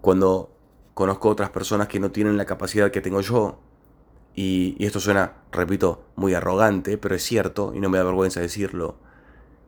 Cuando 0.00 0.50
conozco 0.94 1.28
otras 1.28 1.50
personas 1.50 1.88
que 1.88 2.00
no 2.00 2.10
tienen 2.10 2.36
la 2.36 2.44
capacidad 2.44 2.90
que 2.90 3.00
tengo 3.00 3.20
yo, 3.20 3.58
y, 4.34 4.76
esto 4.84 5.00
suena, 5.00 5.32
repito, 5.50 6.04
muy 6.14 6.34
arrogante, 6.34 6.98
pero 6.98 7.14
es 7.14 7.22
cierto, 7.22 7.72
y 7.74 7.80
no 7.80 7.88
me 7.88 7.96
da 7.98 8.04
vergüenza 8.04 8.40
decirlo, 8.40 8.96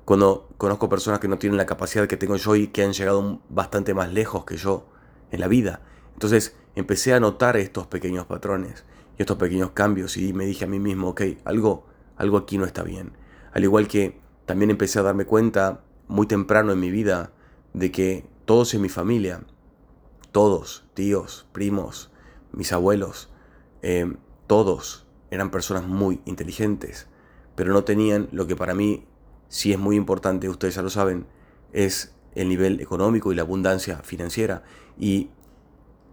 cuando 0.05 0.49
conozco 0.59 0.89
personas 0.89 1.21
que 1.21 1.29
no 1.29 1.39
tienen 1.39 1.57
la 1.57 1.67
capacidad 1.67 2.07
que 2.07 2.17
tengo 2.17 2.37
yo 2.37 2.55
y 2.55 2.69
que 2.69 2.83
han 2.83 2.93
llegado 2.93 3.41
bastante 3.49 3.95
más 3.95 4.13
lejos 4.13 4.45
que 4.45 4.57
yo 4.57 4.87
en 5.31 5.41
la 5.41 5.49
vida, 5.49 5.81
entonces 6.19 6.57
empecé 6.75 7.15
a 7.15 7.21
notar 7.21 7.57
estos 7.57 7.87
pequeños 7.87 8.27
patrones 8.27 8.83
y 9.17 9.23
estos 9.23 9.37
pequeños 9.37 9.71
cambios 9.71 10.17
y 10.17 10.33
me 10.33 10.47
dije 10.47 10.65
a 10.65 10.67
mí 10.67 10.81
mismo, 10.81 11.11
ok, 11.11 11.23
algo, 11.45 11.87
algo 12.17 12.39
aquí 12.39 12.59
no 12.59 12.65
está 12.65 12.83
bien. 12.83 13.13
Al 13.53 13.63
igual 13.63 13.87
que 13.87 14.19
también 14.45 14.73
empecé 14.73 14.99
a 14.99 15.03
darme 15.03 15.27
cuenta 15.27 15.85
muy 16.09 16.27
temprano 16.27 16.73
en 16.73 16.81
mi 16.81 16.91
vida 16.91 17.31
de 17.73 17.93
que 17.93 18.27
todos 18.47 18.75
en 18.75 18.83
mi 18.83 18.89
familia, 18.89 19.43
todos, 20.33 20.87
tíos, 20.95 21.47
primos, 21.53 22.11
mis 22.51 22.73
abuelos, 22.73 23.31
eh, 23.83 24.13
todos 24.49 25.07
eran 25.31 25.53
personas 25.53 25.87
muy 25.87 26.21
inteligentes, 26.25 27.07
pero 27.55 27.73
no 27.73 27.85
tenían 27.85 28.29
lo 28.33 28.49
que 28.49 28.57
para 28.57 28.75
mí 28.75 29.07
sí 29.47 29.73
es 29.73 29.79
muy 29.79 29.95
importante, 29.95 30.49
ustedes 30.49 30.75
ya 30.75 30.83
lo 30.83 30.91
saben, 30.91 31.27
es 31.73 32.13
el 32.35 32.49
nivel 32.49 32.81
económico 32.81 33.31
y 33.31 33.37
la 33.37 33.43
abundancia 33.43 33.99
financiera. 33.99 34.65
Y 34.99 35.31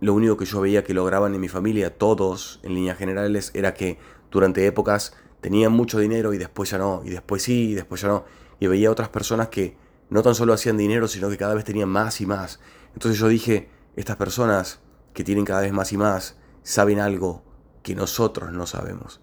lo 0.06 0.14
único 0.14 0.38
que 0.38 0.46
yo 0.46 0.62
veía 0.62 0.84
que 0.84 0.94
lograban 0.94 1.34
en 1.34 1.42
mi 1.42 1.48
familia, 1.48 1.98
todos 1.98 2.60
en 2.62 2.76
líneas 2.76 2.96
generales, 2.96 3.50
era 3.56 3.74
que 3.74 3.98
durante 4.30 4.68
épocas 4.68 5.14
tenían 5.42 5.72
mucho 5.72 5.98
dinero 5.98 6.32
y 6.32 6.38
después 6.38 6.70
ya 6.70 6.78
no, 6.78 7.02
y 7.04 7.10
después 7.10 7.42
sí, 7.42 7.72
y 7.72 7.74
después 7.74 8.02
ya 8.02 8.10
no. 8.10 8.24
Y 8.60 8.68
veía 8.68 8.92
otras 8.92 9.10
personas 9.10 9.48
que 9.48 9.76
no 10.12 10.22
tan 10.22 10.36
solo 10.36 10.54
hacían 10.54 10.78
dinero, 10.78 11.08
sino 11.08 11.28
que 11.28 11.38
cada 11.38 11.56
vez 11.56 11.66
tenían 11.66 11.90
más 11.90 12.22
y 12.22 12.28
más. 12.28 12.60
Entonces 12.94 13.20
yo 13.20 13.28
dije, 13.28 13.70
estas 13.96 14.16
personas 14.18 14.80
que 15.14 15.24
tienen 15.24 15.44
cada 15.44 15.62
vez 15.62 15.74
más 15.74 15.92
y 15.92 15.98
más, 15.98 16.38
saben 16.62 17.00
algo 17.00 17.44
que 17.82 17.96
nosotros 17.96 18.52
no 18.52 18.68
sabemos. 18.68 19.22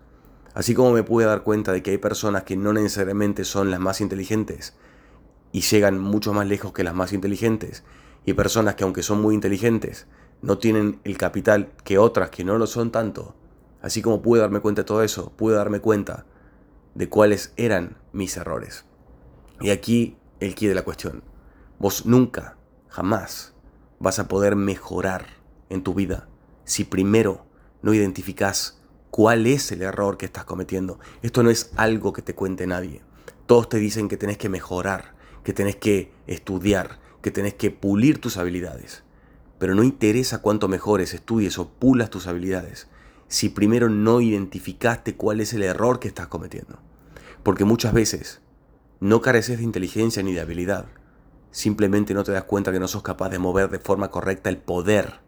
Así 0.53 0.75
como 0.75 0.91
me 0.91 1.05
pude 1.05 1.27
dar 1.27 1.45
cuenta 1.45 1.71
de 1.71 1.85
que 1.85 1.93
hay 1.93 1.99
personas 1.99 2.43
que 2.43 2.57
no 2.57 2.73
necesariamente 2.73 3.45
son 3.45 3.71
las 3.71 3.79
más 3.79 4.01
inteligentes 4.01 4.75
y 5.53 5.61
llegan 5.61 6.01
mucho 6.01 6.33
más 6.33 6.49
lejos 6.49 6.73
que 6.73 6.83
las 6.83 6.95
más 6.95 7.13
inteligentes, 7.13 7.85
y 8.25 8.33
personas 8.33 8.75
que 8.75 8.85
aunque 8.85 9.03
son 9.03 9.21
muy 9.21 9.35
inteligentes, 9.35 10.07
no 10.43 10.59
tienen 10.59 11.01
el 11.05 11.17
capital 11.17 11.73
que 11.85 11.99
otras 11.99 12.31
que 12.31 12.45
no 12.45 12.59
lo 12.59 12.67
son 12.67 12.91
tanto. 12.91 13.35
Así 13.81 14.03
como 14.03 14.23
pude 14.23 14.41
darme 14.41 14.61
cuenta 14.61 14.83
de 14.83 14.87
todo 14.87 15.03
eso, 15.03 15.33
pude 15.37 15.55
darme 15.55 15.81
cuenta 15.81 16.27
de 16.95 17.09
cuáles 17.09 17.53
eran 17.57 17.97
mis 18.13 18.37
errores. 18.37 18.85
Y 19.61 19.71
aquí 19.71 20.17
el 20.41 20.55
quid 20.55 20.69
de 20.69 20.75
la 20.75 20.83
cuestión. 20.83 21.23
Vos 21.79 22.07
nunca, 22.07 22.57
jamás 22.89 23.55
vas 23.99 24.19
a 24.19 24.29
poder 24.29 24.57
mejorar 24.57 25.27
en 25.69 25.83
tu 25.83 25.95
vida 25.95 26.29
si 26.65 26.85
primero 26.85 27.47
no 27.81 27.95
identificás 27.95 28.81
cuál 29.11 29.47
es 29.47 29.71
el 29.73 29.83
error 29.83 30.17
que 30.17 30.27
estás 30.27 30.45
cometiendo. 30.45 30.99
Esto 31.23 31.43
no 31.43 31.51
es 31.51 31.73
algo 31.77 32.13
que 32.13 32.23
te 32.23 32.35
cuente 32.35 32.67
nadie. 32.67 33.03
Todos 33.47 33.69
te 33.69 33.79
dicen 33.79 34.09
que 34.09 34.17
tenés 34.17 34.39
que 34.39 34.49
mejorar, 34.49 35.15
que 35.45 35.53
tenés 35.53 35.77
que 35.77 36.13
estudiar, 36.27 37.01
que 37.21 37.31
tenés 37.31 37.55
que 37.55 37.71
pulir 37.71 38.21
tus 38.21 38.37
habilidades 38.37 39.05
pero 39.63 39.77
no 39.77 39.85
interesa 39.85 40.43
cuánto 40.43 40.67
mejores, 40.67 41.15
estudies 41.15 41.57
o 41.57 41.69
pulas 41.69 42.11
tus 42.11 42.27
habilidades 42.27 42.89
si 43.29 43.49
primero 43.49 43.89
no 43.89 44.21
identificaste 44.21 45.15
cuál 45.15 45.41
es 45.41 45.53
el 45.53 45.63
error 45.63 46.01
que 46.01 46.09
estás 46.09 46.27
cometiendo. 46.27 46.81
Porque 47.45 47.65
muchas 47.65 47.93
veces 47.93 48.41
no 48.99 49.21
careces 49.21 49.59
de 49.59 49.63
inteligencia 49.63 50.21
ni 50.25 50.33
de 50.33 50.41
habilidad, 50.41 50.87
simplemente 51.53 52.13
no 52.13 52.25
te 52.25 52.33
das 52.33 52.43
cuenta 52.43 52.73
que 52.73 52.81
no 52.81 52.89
sos 52.89 53.05
capaz 53.05 53.29
de 53.29 53.39
mover 53.39 53.71
de 53.71 53.79
forma 53.79 54.11
correcta 54.11 54.51
el 54.51 54.59
poder 54.59 55.21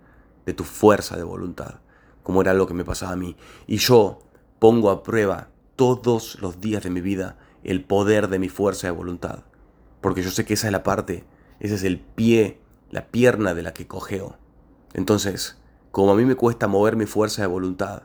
de 0.47 0.53
tu 0.53 0.65
fuerza 0.65 1.17
de 1.17 1.23
voluntad, 1.23 1.77
como 2.25 2.41
era 2.41 2.55
lo 2.55 2.67
que 2.67 2.75
me 2.75 2.85
pasaba 2.85 3.13
a 3.13 3.17
mí. 3.17 3.37
Y 3.69 3.77
yo 3.77 4.19
pongo 4.59 4.91
a 4.91 5.05
prueba 5.05 5.51
todos 5.77 6.41
los 6.41 6.61
días 6.61 6.83
de 6.83 6.91
mi 6.91 7.03
vida 7.03 7.39
el 7.63 7.85
poder 7.85 8.27
de 8.27 8.41
mi 8.41 8.49
fuerza 8.49 8.89
de 8.89 8.95
voluntad, 8.95 9.45
porque 10.01 10.25
yo 10.25 10.33
sé 10.33 10.45
que 10.45 10.55
esa 10.55 10.67
es 10.67 10.73
la 10.73 10.83
parte, 10.83 11.23
ese 11.61 11.77
es 11.77 11.85
el 11.85 12.01
pie 12.01 12.64
la 12.91 13.09
pierna 13.09 13.55
de 13.55 13.63
la 13.63 13.75
que 13.75 13.87
cojeo. 13.87 14.39
Entonces, 14.93 15.59
como 15.91 16.13
a 16.13 16.15
mí 16.17 16.25
me 16.25 16.37
cuesta 16.37 16.67
mover 16.67 16.97
mi 16.97 17.07
fuerza 17.07 17.43
de 17.43 17.49
voluntad, 17.49 18.03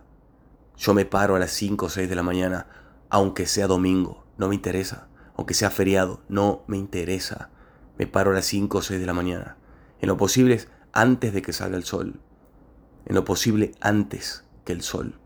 yo 0.77 0.93
me 0.93 1.05
paro 1.05 1.35
a 1.35 1.39
las 1.39 1.51
5 1.51 1.85
o 1.85 1.89
6 1.89 2.09
de 2.09 2.15
la 2.15 2.23
mañana, 2.23 2.67
aunque 3.09 3.45
sea 3.45 3.67
domingo, 3.67 4.23
no 4.37 4.47
me 4.47 4.55
interesa. 4.55 5.07
Aunque 5.35 5.53
sea 5.53 5.69
feriado, 5.69 6.21
no 6.27 6.63
me 6.67 6.77
interesa. 6.77 7.49
Me 7.97 8.07
paro 8.07 8.31
a 8.31 8.33
las 8.33 8.45
5 8.45 8.77
o 8.77 8.81
6 8.81 8.99
de 8.99 9.05
la 9.05 9.13
mañana. 9.13 9.57
En 10.01 10.07
lo 10.07 10.17
posible 10.17 10.59
antes 10.91 11.33
de 11.33 11.41
que 11.41 11.53
salga 11.53 11.77
el 11.77 11.83
sol. 11.83 12.19
En 13.05 13.15
lo 13.15 13.25
posible 13.25 13.71
antes 13.81 14.43
que 14.65 14.73
el 14.73 14.81
sol. 14.81 15.19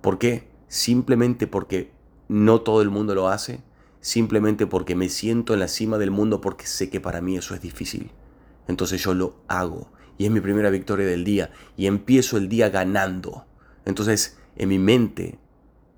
¿Por 0.00 0.18
qué? 0.18 0.50
Simplemente 0.68 1.46
porque 1.46 1.92
no 2.28 2.60
todo 2.60 2.82
el 2.82 2.90
mundo 2.90 3.14
lo 3.14 3.28
hace. 3.28 3.62
Simplemente 4.00 4.66
porque 4.66 4.94
me 4.94 5.08
siento 5.08 5.54
en 5.54 5.60
la 5.60 5.68
cima 5.68 5.98
del 5.98 6.10
mundo 6.10 6.40
porque 6.40 6.66
sé 6.66 6.90
que 6.90 7.00
para 7.00 7.20
mí 7.20 7.36
eso 7.36 7.54
es 7.54 7.60
difícil 7.60 8.12
entonces 8.68 9.02
yo 9.02 9.14
lo 9.14 9.34
hago. 9.48 9.90
Y 10.16 10.26
es 10.26 10.30
mi 10.30 10.40
primera 10.40 10.70
victoria 10.70 11.06
del 11.06 11.24
día. 11.24 11.50
Y 11.76 11.86
empiezo 11.86 12.36
el 12.36 12.48
día 12.48 12.70
ganando. 12.70 13.46
Entonces, 13.84 14.38
en 14.56 14.68
mi 14.68 14.78
mente, 14.78 15.38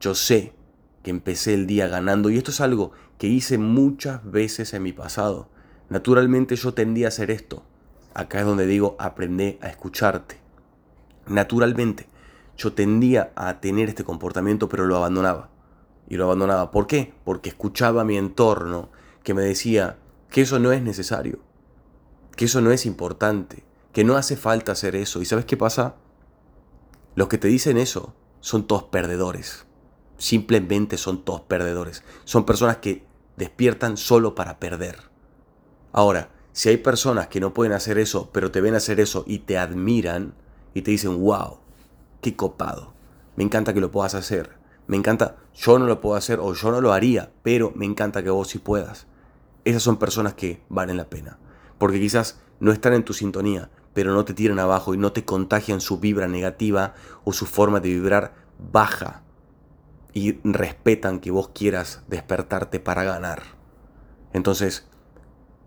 yo 0.01 0.15
sé 0.15 0.55
que 1.03 1.11
empecé 1.11 1.55
el 1.55 1.67
día 1.67 1.89
ganando. 1.89 2.31
Y 2.31 2.39
esto 2.39 2.51
es 2.51 2.61
algo 2.61 2.93
que 3.19 3.27
hice 3.27 3.59
muchas 3.59 4.29
veces 4.31 4.73
en 4.73 4.83
mi 4.83 4.93
pasado. 4.93 5.49
Naturalmente 5.89 6.57
yo 6.57 6.73
tendía 6.75 7.07
a 7.07 7.09
hacer 7.09 7.31
esto. 7.31 7.65
Acá 8.15 8.41
es 8.41 8.47
donde 8.47 8.67
digo, 8.67 8.97
aprende 8.99 9.59
a 9.63 9.69
escucharte. 9.69 10.39
Naturalmente, 11.27 12.09
yo 12.57 12.73
tendía 12.73 13.33
a 13.35 13.61
tener 13.61 13.89
este 13.89 14.05
comportamiento, 14.05 14.69
pero 14.69 14.87
lo 14.87 14.97
abandonaba. 14.97 15.51
y 16.09 16.17
lo 16.17 16.25
abandonaba. 16.25 16.71
¿Por 16.73 16.87
qué? 16.87 17.15
Porque 17.25 17.51
escuchaba 17.51 18.03
a 18.03 18.05
mi 18.05 18.17
entorno 18.17 18.91
que 19.23 19.33
me 19.33 19.43
decía 19.43 19.97
que 20.29 20.43
eso 20.43 20.59
no 20.59 20.73
es 20.73 20.83
necesario, 20.83 21.39
que 22.41 22.47
eso 22.47 22.63
no 22.63 22.71
es 22.71 22.87
importante, 22.87 23.65
que 23.93 24.03
no 24.03 24.17
hace 24.17 24.35
falta 24.35 24.73
hacer 24.73 24.97
eso. 24.97 25.21
¿Y 25.21 25.27
sabes 25.27 25.45
qué 25.45 25.59
pasa? 25.59 25.97
Los 27.15 27.29
que 27.29 27.37
te 27.37 27.49
dicen 27.49 27.77
eso 27.77 28.15
son 28.41 28.67
todos 28.67 28.85
perdedores. 28.85 29.67
Simplemente 30.17 30.97
son 30.97 31.23
todos 31.23 31.43
perdedores. 31.43 32.03
Son 32.25 32.47
personas 32.47 32.79
que 32.79 33.05
despiertan 33.37 33.99
solo 33.99 34.35
para 34.35 34.59
perder. 34.59 35.11
Ahora, 35.93 36.31
si 36.53 36.71
hay 36.71 36.79
personas 36.79 37.29
que 37.29 37.41
no 37.41 37.53
pueden 37.53 37.75
hacer 37.75 37.99
eso, 37.99 38.31
pero 38.33 38.51
te 38.51 38.63
ven 38.63 38.75
hacer 38.75 39.01
eso 39.01 39.23
y 39.27 39.41
te 39.41 39.59
admiran 39.59 40.33
y 40.73 40.81
te 40.81 40.93
dicen, 40.93 41.21
wow, 41.21 41.59
qué 42.23 42.37
copado, 42.37 42.95
me 43.37 43.45
encanta 43.45 43.75
que 43.75 43.83
lo 43.83 43.91
puedas 43.91 44.15
hacer, 44.15 44.57
me 44.87 44.97
encanta, 44.97 45.37
yo 45.55 45.79
no 45.79 45.85
lo 45.85 46.01
puedo 46.01 46.17
hacer 46.17 46.41
o 46.41 46.55
yo 46.55 46.71
no 46.71 46.81
lo 46.81 46.95
haría, 46.95 47.31
pero 47.43 47.71
me 47.77 47.85
encanta 47.85 48.23
que 48.23 48.31
vos 48.31 48.49
sí 48.49 48.59
puedas. 48.59 49.07
Esas 49.67 49.83
son 49.83 49.99
personas 49.99 50.33
que 50.33 50.63
valen 50.71 50.97
la 50.97 51.11
pena, 51.11 51.39
porque 51.81 51.99
quizás 51.99 52.39
no 52.61 52.73
están 52.73 52.93
en 52.93 53.07
tu 53.07 53.15
sintonía, 53.15 53.71
pero 53.95 54.13
no 54.13 54.27
te 54.27 54.35
tiran 54.35 54.59
abajo 54.59 54.93
y 54.93 54.99
no 54.99 55.13
te 55.13 55.25
contagian 55.25 55.81
su 55.81 55.99
vibra 55.99 56.29
negativa 56.29 56.93
o 57.25 57.33
su 57.33 57.47
forma 57.47 57.81
de 57.81 57.89
vibrar 57.89 58.35
baja 58.71 59.23
y 60.13 60.39
respetan 60.45 61.21
que 61.21 61.31
vos 61.31 61.49
quieras 61.55 62.03
despertarte 62.07 62.81
para 62.81 63.03
ganar. 63.03 63.43
Entonces, 64.35 64.89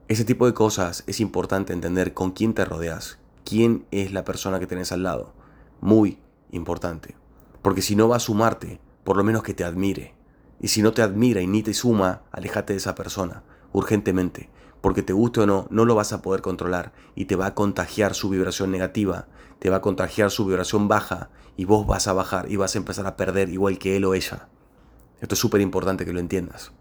ese 0.07 0.23
tipo 0.23 0.45
de 0.45 0.53
cosas 0.53 1.03
es 1.07 1.19
importante 1.19 1.73
entender 1.73 2.13
con 2.13 2.29
quién 2.29 2.53
te 2.53 2.63
rodeas, 2.63 3.17
quién 3.43 3.87
es 3.89 4.13
la 4.13 4.23
persona 4.23 4.59
que 4.59 4.67
tenés 4.67 4.91
al 4.91 5.01
lado. 5.01 5.33
Muy 5.81 6.19
importante. 6.51 7.15
Porque 7.63 7.81
si 7.81 7.95
no 7.95 8.07
va 8.07 8.17
a 8.17 8.19
sumarte, 8.19 8.79
por 9.03 9.17
lo 9.17 9.23
menos 9.23 9.41
que 9.41 9.55
te 9.55 9.63
admire. 9.63 10.13
Y 10.61 10.67
si 10.67 10.83
no 10.83 10.93
te 10.93 11.01
admira 11.01 11.41
y 11.41 11.47
ni 11.47 11.63
te 11.63 11.73
suma, 11.73 12.21
alejate 12.31 12.73
de 12.73 12.77
esa 12.77 12.93
persona, 12.93 13.41
urgentemente. 13.71 14.51
Porque 14.83 15.01
te 15.01 15.13
guste 15.13 15.39
o 15.39 15.45
no, 15.45 15.65
no 15.69 15.85
lo 15.85 15.95
vas 15.95 16.11
a 16.11 16.21
poder 16.21 16.41
controlar 16.41 16.91
y 17.15 17.23
te 17.23 17.37
va 17.37 17.45
a 17.45 17.55
contagiar 17.55 18.15
su 18.15 18.27
vibración 18.27 18.69
negativa, 18.69 19.27
te 19.59 19.69
va 19.69 19.77
a 19.77 19.81
contagiar 19.81 20.29
su 20.29 20.45
vibración 20.45 20.89
baja 20.89 21.29
y 21.55 21.63
vos 21.63 21.87
vas 21.87 22.09
a 22.09 22.13
bajar 22.13 22.51
y 22.51 22.57
vas 22.57 22.75
a 22.75 22.79
empezar 22.79 23.07
a 23.07 23.15
perder 23.15 23.47
igual 23.47 23.79
que 23.79 23.95
él 23.95 24.03
o 24.03 24.13
ella. 24.13 24.49
Esto 25.21 25.35
es 25.35 25.39
súper 25.39 25.61
importante 25.61 26.03
que 26.03 26.11
lo 26.11 26.19
entiendas. 26.19 26.73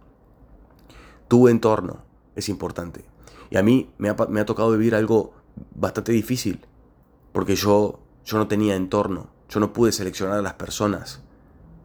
Tu 1.29 1.47
entorno 1.47 2.03
es 2.35 2.49
importante. 2.49 3.05
Y 3.51 3.57
a 3.57 3.63
mí 3.63 3.93
me 3.99 4.09
ha, 4.09 4.45
tocado 4.47 4.73
vivir 4.73 4.97
algo 4.97 5.33
bastante 5.73 6.11
difícil, 6.11 6.67
porque 7.33 7.55
yo, 7.55 8.01
yo 8.25 8.37
no 8.37 8.49
tenía 8.49 8.75
entorno, 8.75 9.31
yo 9.49 9.61
no 9.61 9.73
pude 9.73 9.93
seleccionar 9.93 10.41
a 10.41 10.43
las 10.43 10.55
personas 10.55 11.23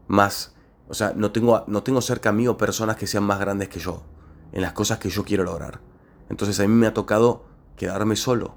más, 0.08 0.56
o 0.90 0.96
sea, 0.96 1.14
no 1.16 1.32
tengo, 1.32 1.64
no 1.68 1.84
tengo 1.84 2.02
cerca 2.02 2.32
mío 2.32 2.58
personas 2.58 2.96
que 2.96 3.06
sean 3.06 3.24
más 3.24 3.40
grandes 3.40 3.70
que 3.70 3.80
yo, 3.80 4.02
en 4.52 4.64
las 4.64 4.74
cosas 4.74 4.98
que 4.98 5.12
yo 5.12 5.24
quiero 5.24 5.44
lograr. 5.44 5.80
Entonces 6.30 6.60
a 6.60 6.68
mí 6.68 6.74
me 6.74 6.88
ha 6.88 6.94
tocado 6.94 7.46
quedarme 7.76 8.16
solo. 8.16 8.56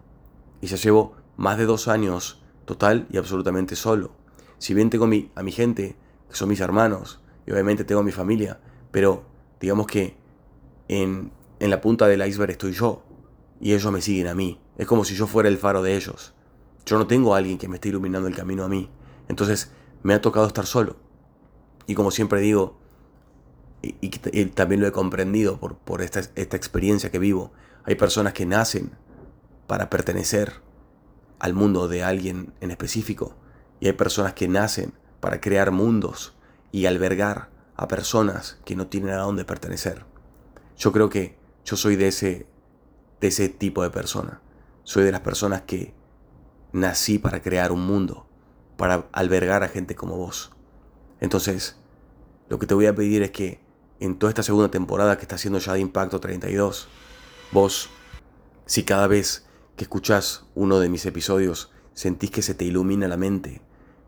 Y 0.61 0.67
ya 0.67 0.77
llevo 0.77 1.15
más 1.37 1.59
de 1.59 1.67
dos 1.67 1.89
años 1.89 2.43
total 2.65 3.07
y 3.11 3.17
absolutamente 3.17 3.77
solo. 3.77 4.13
Si 4.59 4.75
bien 4.75 4.91
tengo 4.91 5.07
mi, 5.07 5.31
a 5.35 5.43
mi 5.43 5.53
gente, 5.53 5.97
que 6.29 6.37
son 6.37 6.49
mis 6.49 6.61
hermanos, 6.61 7.21
y 7.47 7.53
obviamente 7.53 7.85
tengo 7.85 8.03
a 8.03 8.05
mi 8.05 8.13
familia, 8.13 8.61
pero 8.91 9.25
digamos 9.61 9.87
que 9.87 10.17
en, 10.89 11.33
en 11.59 11.71
la 11.71 11.81
punta 11.81 12.07
del 12.07 12.27
iceberg 12.27 12.53
estoy 12.53 12.73
yo, 12.73 13.03
y 13.61 13.75
ellos 13.75 13.93
me 13.93 14.01
siguen 14.01 14.27
a 14.29 14.35
mí. 14.35 14.59
Es 14.79 14.87
como 14.87 15.05
si 15.05 15.15
yo 15.15 15.27
fuera 15.27 15.49
el 15.49 15.59
faro 15.59 15.83
de 15.83 15.95
ellos. 15.97 16.33
Yo 16.87 16.99
no 16.99 17.07
tengo 17.07 17.35
a 17.35 17.39
alguien 17.39 17.59
que 17.59 17.69
me 17.69 17.77
esté 17.77 17.91
iluminando 17.91 18.27
el 18.27 18.35
camino 18.35 18.65
a 18.65 18.69
mí. 18.69 18.89
Entonces 19.29 19.71
me 20.03 20.15
ha 20.15 20.21
tocado 20.21 20.47
estar 20.47 20.67
solo. 20.67 20.97
Y 21.87 21.95
como 21.95 22.11
siempre 22.11 22.41
digo, 22.41 22.80
y, 23.83 24.11
también 24.49 24.81
lo 24.81 24.87
he 24.87 24.93
comprendido 24.93 25.59
por, 25.59 25.77
por 25.77 26.03
esta, 26.03 26.21
esta 26.35 26.57
experiencia 26.57 27.11
que 27.11 27.19
vivo, 27.19 27.53
hay 27.85 27.95
personas 27.95 28.33
que 28.33 28.47
nacen 28.47 28.93
para 29.67 29.89
pertenecer 29.89 30.55
al 31.39 31.55
mundo 31.55 31.89
de 31.89 32.03
alguien 32.03 32.53
en 32.61 32.71
específico. 32.71 33.37
Y 33.81 33.87
hay 33.87 33.95
personas 33.95 34.35
que 34.35 34.49
nacen 34.49 34.93
para 35.21 35.41
crear 35.41 35.71
mundos 35.71 36.35
y 36.71 36.87
albergar 36.87 37.49
a 37.77 37.89
personas 37.89 38.59
que 38.65 38.77
no 38.77 38.89
tienen 38.89 39.15
a 39.15 39.23
dónde 39.23 39.45
pertenecer. 39.45 40.05
Yo 40.77 40.93
creo 40.93 41.09
que 41.09 41.39
yo 41.65 41.77
soy 41.77 41.97
de 41.97 42.09
ese, 42.09 42.47
de 43.21 43.29
ese 43.29 43.49
tipo 43.49 43.83
de 43.83 43.91
persona. 43.91 44.43
Soy 44.85 45.05
de 45.05 45.13
las 45.13 45.21
personas 45.21 45.63
que 45.63 45.95
nací 46.73 47.19
para 47.19 47.41
crear 47.41 47.73
un 47.73 47.87
mundo, 47.87 48.27
para 48.77 49.09
albergar 49.13 49.63
a 49.63 49.69
gente 49.69 49.95
como 49.95 50.17
vos. 50.17 50.53
Entonces, 51.21 51.77
lo 52.49 52.59
que 52.59 52.67
te 52.67 52.75
voy 52.75 52.87
a 52.87 52.95
pedir 52.95 53.23
es 53.23 53.31
que 53.31 53.61
en 54.01 54.19
toda 54.19 54.31
esta 54.31 54.43
segunda 54.43 54.71
temporada 54.71 55.17
que 55.17 55.23
está 55.23 55.37
haciendo 55.37 55.59
ya 55.59 55.75
de 55.75 55.81
Impacto 55.81 56.21
32, 56.21 56.89
vos, 57.53 57.91
si 58.67 58.83
cada 58.83 59.07
vez 59.07 59.47
que 59.77 59.85
escuchás 59.85 60.47
uno 60.55 60.81
de 60.81 60.89
mis 60.89 61.07
episodios 61.07 61.71
sentís 61.93 62.31
que 62.31 62.43
se 62.43 62.55
te 62.55 62.65
ilumina 62.65 63.09
la 63.09 63.19
mente, 63.19 63.61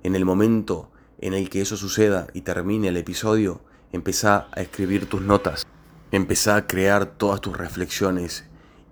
en 0.03 0.15
el 0.15 0.25
momento 0.25 0.91
en 1.19 1.35
el 1.35 1.51
que 1.51 1.61
eso 1.61 1.77
suceda 1.77 2.27
y 2.33 2.41
termine 2.41 2.89
el 2.89 2.97
episodio, 2.97 3.61
empezá 3.93 4.49
a 4.53 4.63
escribir 4.63 5.09
tus 5.09 5.21
notas, 5.21 5.67
empezá 6.11 6.57
a 6.57 6.67
crear 6.67 7.07
todas 7.07 7.41
tus 7.41 7.57
reflexiones 7.57 8.45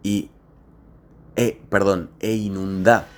y, 0.02 0.30
e, 1.34 1.60
perdón, 1.68 2.10
e 2.20 2.34
inundá 2.34 3.08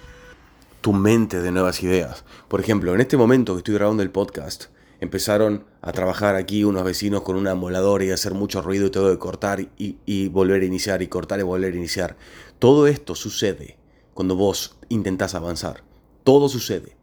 tu 0.80 0.92
mente 0.92 1.40
de 1.40 1.52
nuevas 1.52 1.82
ideas. 1.82 2.24
Por 2.48 2.60
ejemplo, 2.60 2.94
en 2.94 3.00
este 3.00 3.16
momento 3.16 3.54
que 3.54 3.58
estoy 3.58 3.74
grabando 3.74 4.02
el 4.02 4.10
podcast, 4.10 4.66
empezaron 5.02 5.64
a 5.80 5.90
trabajar 5.90 6.36
aquí 6.36 6.62
unos 6.62 6.84
vecinos 6.84 7.22
con 7.22 7.34
una 7.34 7.56
moladora 7.56 8.04
y 8.04 8.12
hacer 8.12 8.34
mucho 8.34 8.62
ruido 8.62 8.86
y 8.86 8.90
todo 8.90 9.10
de 9.10 9.18
cortar 9.18 9.66
y, 9.76 10.28
volver 10.28 10.62
a 10.62 10.64
iniciar 10.64 11.02
y 11.02 11.08
cortar 11.08 11.40
y 11.40 11.42
volver 11.42 11.74
a 11.74 11.76
iniciar. 11.76 12.16
Todo 12.60 12.86
esto 12.86 13.16
sucede 13.16 13.78
cuando 14.14 14.36
vos 14.36 14.78
intentás 14.88 15.34
avanzar. 15.34 15.82
Todo 16.22 16.48
sucede. 16.48 16.96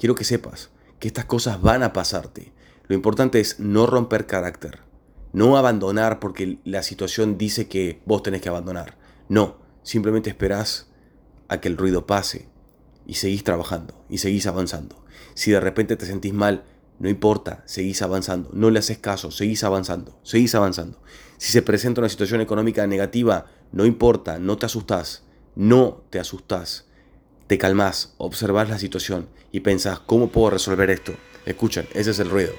Quiero 0.00 0.16
que 0.16 0.24
sepas 0.24 0.70
que 0.98 1.06
estas 1.06 1.26
cosas 1.26 1.62
van 1.62 1.84
a 1.84 1.92
pasarte. 1.92 2.52
Lo 2.88 2.96
importante 2.96 3.38
es 3.38 3.60
no 3.60 3.86
romper 3.86 4.26
carácter. 4.26 4.80
No 5.32 5.56
abandonar 5.56 6.18
porque 6.18 6.58
la 6.64 6.82
situación 6.82 7.38
dice 7.38 7.68
que 7.68 8.02
vos 8.04 8.24
tenés 8.24 8.42
que 8.42 8.48
abandonar. 8.48 8.98
No, 9.28 9.58
simplemente 9.84 10.28
esperás 10.28 10.90
a 11.46 11.60
que 11.60 11.68
el 11.68 11.76
ruido 11.76 12.04
pase 12.04 12.48
y 13.06 13.14
seguís 13.14 13.44
trabajando 13.44 14.04
y 14.08 14.18
seguís 14.18 14.48
avanzando. 14.48 15.04
Si 15.34 15.52
de 15.52 15.60
repente 15.60 15.96
te 15.96 16.06
sentís 16.06 16.32
mal, 16.32 16.64
no 16.98 17.08
importa, 17.08 17.62
seguís 17.66 18.02
avanzando, 18.02 18.50
no 18.52 18.70
le 18.70 18.78
haces 18.78 18.98
caso, 18.98 19.30
seguís 19.30 19.64
avanzando, 19.64 20.18
seguís 20.22 20.54
avanzando. 20.54 21.00
Si 21.38 21.52
se 21.52 21.62
presenta 21.62 22.00
una 22.00 22.08
situación 22.08 22.40
económica 22.40 22.86
negativa, 22.86 23.46
no 23.72 23.84
importa, 23.84 24.38
no 24.38 24.56
te 24.56 24.66
asustás, 24.66 25.24
no 25.56 26.04
te 26.10 26.20
asustás. 26.20 26.86
Te 27.46 27.58
calmás, 27.58 28.14
observás 28.16 28.70
la 28.70 28.78
situación 28.78 29.28
y 29.52 29.60
pensás, 29.60 30.00
¿cómo 30.00 30.28
puedo 30.28 30.50
resolver 30.50 30.90
esto? 30.90 31.12
Escuchan, 31.44 31.86
ese 31.92 32.12
es 32.12 32.18
el 32.18 32.30
ruido. 32.30 32.52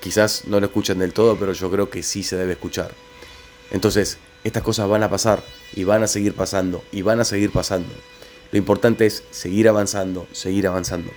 Quizás 0.00 0.44
no 0.46 0.60
lo 0.60 0.66
escuchan 0.66 1.00
del 1.00 1.12
todo, 1.12 1.36
pero 1.38 1.52
yo 1.52 1.70
creo 1.70 1.90
que 1.90 2.02
sí 2.02 2.22
se 2.22 2.36
debe 2.36 2.52
escuchar. 2.52 2.92
Entonces, 3.70 4.18
estas 4.44 4.62
cosas 4.62 4.88
van 4.88 5.02
a 5.02 5.10
pasar 5.10 5.42
y 5.74 5.84
van 5.84 6.02
a 6.02 6.06
seguir 6.06 6.34
pasando 6.34 6.82
y 6.92 7.02
van 7.02 7.20
a 7.20 7.24
seguir 7.24 7.50
pasando. 7.50 7.92
Lo 8.50 8.58
importante 8.58 9.04
es 9.04 9.24
seguir 9.30 9.68
avanzando, 9.68 10.26
seguir 10.32 10.66
avanzando. 10.66 11.10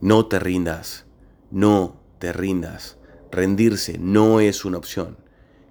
No 0.00 0.26
te 0.26 0.38
rindas. 0.38 1.07
No 1.50 1.96
te 2.18 2.32
rindas. 2.32 2.98
Rendirse 3.30 3.98
no 3.98 4.40
es 4.40 4.64
una 4.64 4.78
opción. 4.78 5.16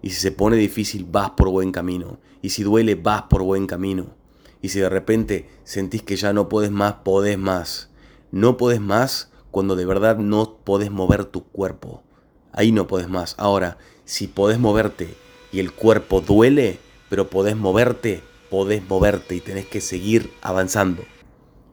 Y 0.01 0.11
si 0.11 0.21
se 0.21 0.31
pone 0.31 0.55
difícil, 0.57 1.05
vas 1.05 1.31
por 1.31 1.49
buen 1.49 1.71
camino. 1.71 2.19
Y 2.41 2.49
si 2.49 2.63
duele, 2.63 2.95
vas 2.95 3.23
por 3.23 3.43
buen 3.43 3.67
camino. 3.67 4.15
Y 4.61 4.69
si 4.69 4.79
de 4.79 4.89
repente 4.89 5.49
sentís 5.63 6.01
que 6.01 6.15
ya 6.15 6.33
no 6.33 6.49
puedes 6.49 6.71
más, 6.71 6.95
podés 7.03 7.37
más. 7.37 7.89
No 8.31 8.57
podés 8.57 8.81
más 8.81 9.31
cuando 9.51 9.75
de 9.75 9.85
verdad 9.85 10.17
no 10.17 10.57
podés 10.63 10.91
mover 10.91 11.25
tu 11.25 11.43
cuerpo. 11.43 12.03
Ahí 12.51 12.71
no 12.71 12.87
podés 12.87 13.07
más. 13.07 13.35
Ahora, 13.37 13.77
si 14.05 14.27
podés 14.27 14.59
moverte 14.59 15.15
y 15.51 15.59
el 15.59 15.71
cuerpo 15.71 16.21
duele, 16.21 16.79
pero 17.09 17.29
podés 17.29 17.55
moverte, 17.55 18.23
podés 18.49 18.87
moverte 18.87 19.35
y 19.35 19.41
tenés 19.41 19.65
que 19.65 19.81
seguir 19.81 20.31
avanzando. 20.41 21.03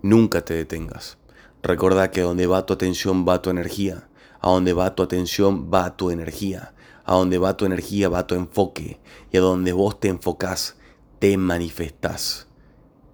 Nunca 0.02 0.44
te 0.44 0.54
detengas. 0.54 1.16
Recuerda 1.64 2.10
que 2.10 2.20
donde 2.20 2.46
va 2.46 2.66
tu 2.66 2.74
atención 2.74 3.24
va 3.26 3.40
tu 3.40 3.48
energía. 3.48 4.06
A 4.42 4.50
donde 4.50 4.74
va 4.74 4.94
tu 4.94 5.02
atención 5.02 5.70
va 5.72 5.96
tu 5.96 6.10
energía. 6.10 6.74
A 7.06 7.14
donde 7.14 7.38
va 7.38 7.56
tu 7.56 7.64
energía 7.64 8.10
va 8.10 8.26
tu 8.26 8.34
enfoque. 8.34 9.00
Y 9.32 9.38
a 9.38 9.40
donde 9.40 9.72
vos 9.72 9.98
te 9.98 10.08
enfocás, 10.08 10.76
te 11.20 11.38
manifestás. 11.38 12.48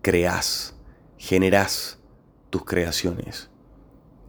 Creás. 0.02 0.74
Generás 1.16 2.00
tus 2.50 2.64
creaciones. 2.64 3.50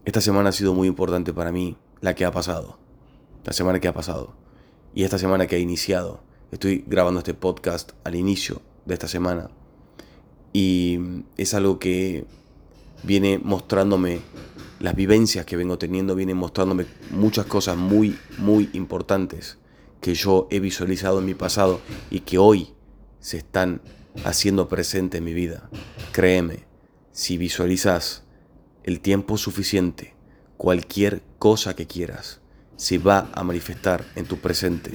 Esta 0.06 0.22
semana 0.22 0.50
ha 0.50 0.54
sido 0.54 0.76
muy 0.76 0.88
importante 0.88 1.34
para 1.34 1.52
mí, 1.52 1.76
la 2.00 2.14
que 2.14 2.24
ha 2.24 2.32
pasado. 2.32 2.78
La 3.44 3.54
semana 3.54 3.80
que 3.80 3.88
ha 3.88 3.94
pasado. 3.94 4.36
Y 4.94 5.04
esta 5.04 5.18
semana 5.18 5.48
que 5.48 5.56
ha 5.56 5.60
iniciado. 5.60 6.22
Estoy 6.52 6.84
grabando 6.86 7.22
este 7.22 7.34
podcast 7.34 7.94
al 8.04 8.14
inicio 8.14 8.62
de 8.86 8.94
esta 8.94 9.08
semana. 9.08 9.50
Y 10.54 11.24
es 11.38 11.56
algo 11.56 11.80
que 11.80 12.28
viene 13.04 13.40
mostrándome 13.40 14.22
las 14.80 14.96
vivencias 14.96 15.46
que 15.46 15.58
vengo 15.58 15.78
teniendo, 15.78 16.16
viene 16.16 16.34
mostrándome 16.34 16.86
muchas 17.12 17.46
cosas 17.46 17.78
muy, 17.78 18.18
muy 18.38 18.70
importantes 18.74 19.58
que 20.02 20.16
yo 20.16 20.48
he 20.50 20.60
visualizado 20.60 21.20
en 21.20 21.26
mi 21.26 21.36
pasado 21.36 21.80
y 22.10 22.22
que 22.22 22.38
hoy 22.38 22.74
se 23.20 23.38
están 23.38 23.82
haciendo 24.26 24.68
presente 24.68 25.20
en 25.20 25.24
mi 25.24 25.34
vida. 25.34 25.70
Créeme, 26.12 26.66
si 27.12 27.38
visualizas 27.38 28.24
el 28.84 29.00
tiempo 29.00 29.38
suficiente, 29.38 30.16
cualquier 30.58 31.22
cosa 31.38 31.76
que 31.76 31.86
quieras, 31.86 32.42
se 32.76 32.98
va 32.98 33.30
a 33.34 33.44
manifestar 33.44 34.06
en 34.16 34.26
tu 34.26 34.38
presente. 34.38 34.92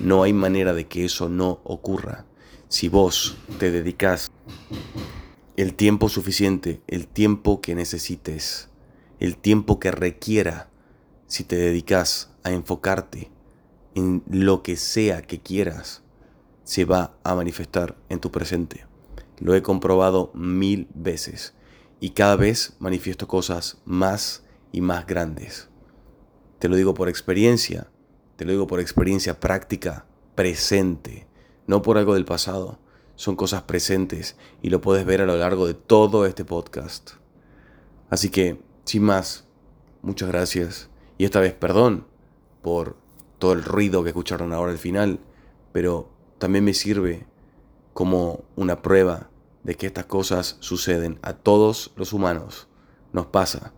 No 0.00 0.22
hay 0.22 0.32
manera 0.32 0.72
de 0.72 0.86
que 0.86 1.04
eso 1.04 1.28
no 1.28 1.60
ocurra. 1.64 2.24
Si 2.68 2.88
vos 2.88 3.36
te 3.58 3.70
dedicas 3.70 4.32
el 5.56 5.74
tiempo 5.74 6.10
suficiente, 6.10 6.82
el 6.86 7.08
tiempo 7.08 7.62
que 7.62 7.74
necesites, 7.74 8.68
el 9.18 9.38
tiempo 9.38 9.80
que 9.80 9.90
requiera, 9.90 10.68
si 11.26 11.44
te 11.44 11.56
dedicas 11.56 12.30
a 12.44 12.52
enfocarte 12.52 13.30
en 13.94 14.22
lo 14.28 14.62
que 14.62 14.76
sea 14.76 15.22
que 15.22 15.40
quieras, 15.40 16.02
se 16.64 16.84
va 16.84 17.16
a 17.24 17.34
manifestar 17.34 17.96
en 18.10 18.20
tu 18.20 18.30
presente. 18.30 18.86
Lo 19.38 19.54
he 19.54 19.62
comprobado 19.62 20.30
mil 20.34 20.88
veces 20.94 21.54
y 22.00 22.10
cada 22.10 22.36
vez 22.36 22.76
manifiesto 22.78 23.26
cosas 23.26 23.78
más 23.86 24.44
y 24.72 24.82
más 24.82 25.06
grandes. 25.06 25.70
Te 26.58 26.68
lo 26.68 26.76
digo 26.76 26.92
por 26.92 27.08
experiencia, 27.08 27.90
te 28.36 28.44
lo 28.44 28.52
digo 28.52 28.66
por 28.66 28.80
experiencia 28.80 29.40
práctica, 29.40 30.04
presente, 30.34 31.26
no 31.66 31.80
por 31.80 31.96
algo 31.96 32.12
del 32.12 32.26
pasado. 32.26 32.78
Son 33.16 33.34
cosas 33.34 33.62
presentes 33.62 34.36
y 34.62 34.68
lo 34.68 34.80
puedes 34.80 35.06
ver 35.06 35.22
a 35.22 35.26
lo 35.26 35.36
largo 35.36 35.66
de 35.66 35.74
todo 35.74 36.26
este 36.26 36.44
podcast. 36.44 37.12
Así 38.10 38.28
que, 38.28 38.60
sin 38.84 39.02
más, 39.02 39.46
muchas 40.02 40.28
gracias. 40.28 40.90
Y 41.18 41.24
esta 41.24 41.40
vez 41.40 41.54
perdón 41.54 42.06
por 42.62 42.96
todo 43.38 43.54
el 43.54 43.64
ruido 43.64 44.02
que 44.02 44.10
escucharon 44.10 44.52
ahora 44.52 44.72
al 44.72 44.78
final, 44.78 45.18
pero 45.72 46.10
también 46.38 46.64
me 46.64 46.74
sirve 46.74 47.26
como 47.94 48.44
una 48.54 48.82
prueba 48.82 49.30
de 49.64 49.74
que 49.74 49.86
estas 49.86 50.04
cosas 50.06 50.58
suceden 50.60 51.18
a 51.22 51.32
todos 51.32 51.92
los 51.96 52.12
humanos. 52.12 52.68
Nos 53.12 53.26
pasa. 53.26 53.72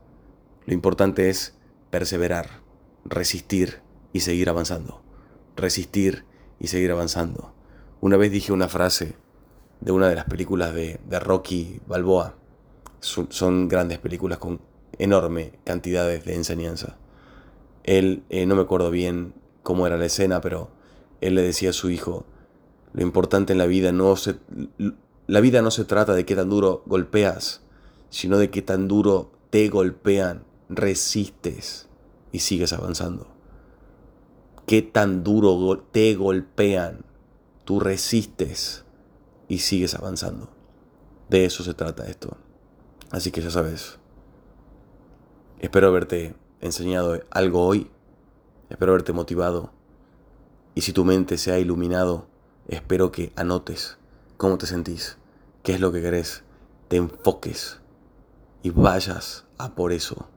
Lo 0.66 0.74
importante 0.74 1.30
es 1.30 1.56
perseverar, 1.90 2.60
resistir 3.04 3.82
y 4.12 4.20
seguir 4.20 4.48
avanzando. 4.48 5.00
Resistir 5.54 6.24
y 6.58 6.66
seguir 6.66 6.90
avanzando. 6.90 7.54
Una 8.00 8.16
vez 8.16 8.32
dije 8.32 8.52
una 8.52 8.68
frase 8.68 9.16
de 9.80 9.92
una 9.92 10.08
de 10.08 10.14
las 10.14 10.24
películas 10.24 10.74
de, 10.74 10.98
Rocky 11.20 11.80
Balboa. 11.86 12.34
Son, 13.00 13.68
grandes 13.68 13.98
películas 13.98 14.38
con 14.38 14.60
enorme 14.98 15.52
cantidades 15.64 16.24
de 16.24 16.34
enseñanza. 16.34 16.96
Él, 17.84 18.24
eh, 18.28 18.44
no 18.46 18.56
me 18.56 18.62
acuerdo 18.62 18.90
bien 18.90 19.34
cómo 19.62 19.86
era 19.86 19.96
la 19.96 20.06
escena, 20.06 20.40
pero 20.40 20.70
él 21.20 21.34
le 21.36 21.42
decía 21.42 21.70
a 21.70 21.74
su 21.74 21.90
hijo, 21.90 22.26
lo 22.92 23.02
importante 23.02 23.52
en 23.52 23.58
la 23.58 23.66
vida 23.66 23.92
no 23.92 24.16
se, 24.16 24.36
la 25.26 25.40
vida 25.40 25.62
no 25.62 25.70
se 25.70 25.84
trata 25.84 26.14
de 26.14 26.24
qué 26.24 26.34
tan 26.34 26.50
duro 26.50 26.82
golpeas, 26.86 27.62
sino 28.10 28.38
de 28.38 28.50
qué 28.50 28.62
tan 28.62 28.88
duro 28.88 29.30
te 29.50 29.68
golpean, 29.68 30.44
resistes 30.68 31.88
y 32.32 32.40
sigues 32.40 32.72
avanzando. 32.72 33.28
Qué 34.66 34.82
tan 34.82 35.22
duro 35.22 35.78
te 35.92 36.14
golpean, 36.14 37.04
tú 37.64 37.80
resistes 37.80 38.84
y 39.48 39.58
sigues 39.58 39.94
avanzando. 39.94 40.48
De 41.28 41.44
eso 41.44 41.64
se 41.64 41.74
trata 41.74 42.06
esto. 42.06 42.36
Así 43.10 43.30
que 43.30 43.40
ya 43.40 43.50
sabes. 43.50 43.98
Espero 45.58 45.88
haberte 45.88 46.36
enseñado 46.60 47.20
algo 47.30 47.66
hoy. 47.66 47.90
Espero 48.70 48.92
haberte 48.92 49.12
motivado. 49.12 49.72
Y 50.74 50.82
si 50.82 50.92
tu 50.92 51.04
mente 51.04 51.38
se 51.38 51.52
ha 51.52 51.58
iluminado, 51.58 52.28
espero 52.68 53.10
que 53.10 53.32
anotes 53.34 53.98
cómo 54.38 54.56
te 54.56 54.66
sentís, 54.66 55.18
qué 55.64 55.74
es 55.74 55.80
lo 55.80 55.90
que 55.90 56.00
querés, 56.00 56.44
te 56.86 56.96
enfoques 56.96 57.80
y 58.62 58.70
vayas 58.70 59.44
a 59.58 59.74
por 59.74 59.92
eso, 59.92 60.28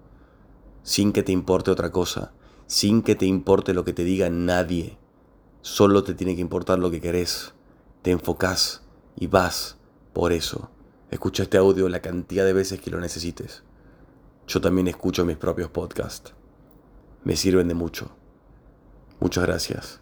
sin 0.82 1.14
que 1.14 1.22
te 1.22 1.32
importe 1.32 1.70
otra 1.70 1.92
cosa, 1.92 2.34
sin 2.66 3.04
que 3.04 3.16
te 3.16 3.28
importe 3.28 3.74
lo 3.74 3.86
que 3.86 3.94
te 3.94 4.04
diga 4.04 4.30
nadie. 4.30 4.98
Solo 5.62 6.04
te 6.04 6.16
tiene 6.16 6.36
que 6.36 6.42
importar 6.42 6.80
lo 6.80 6.90
que 6.90 7.00
querés. 7.00 7.54
Te 8.02 8.10
enfocás 8.10 8.82
y 9.16 9.28
vas 9.28 9.78
por 10.14 10.32
eso. 10.32 10.70
Escucha 11.10 11.44
este 11.44 11.58
audio 11.58 11.90
la 11.90 12.02
cantidad 12.02 12.46
de 12.46 12.54
veces 12.54 12.80
que 12.82 12.92
lo 12.92 13.00
necesites. 13.00 13.64
Yo 14.48 14.62
también 14.62 14.88
escucho 14.88 15.26
mis 15.26 15.38
propios 15.38 15.70
podcasts. 15.70 16.34
Me 17.24 17.36
sirven 17.36 17.68
de 17.68 17.74
mucho. 17.74 18.16
Muchas 19.20 19.46
gracias. 19.46 20.00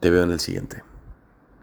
Te 0.00 0.10
veo 0.10 0.22
en 0.22 0.32
el 0.32 0.40
siguiente. 0.40 0.89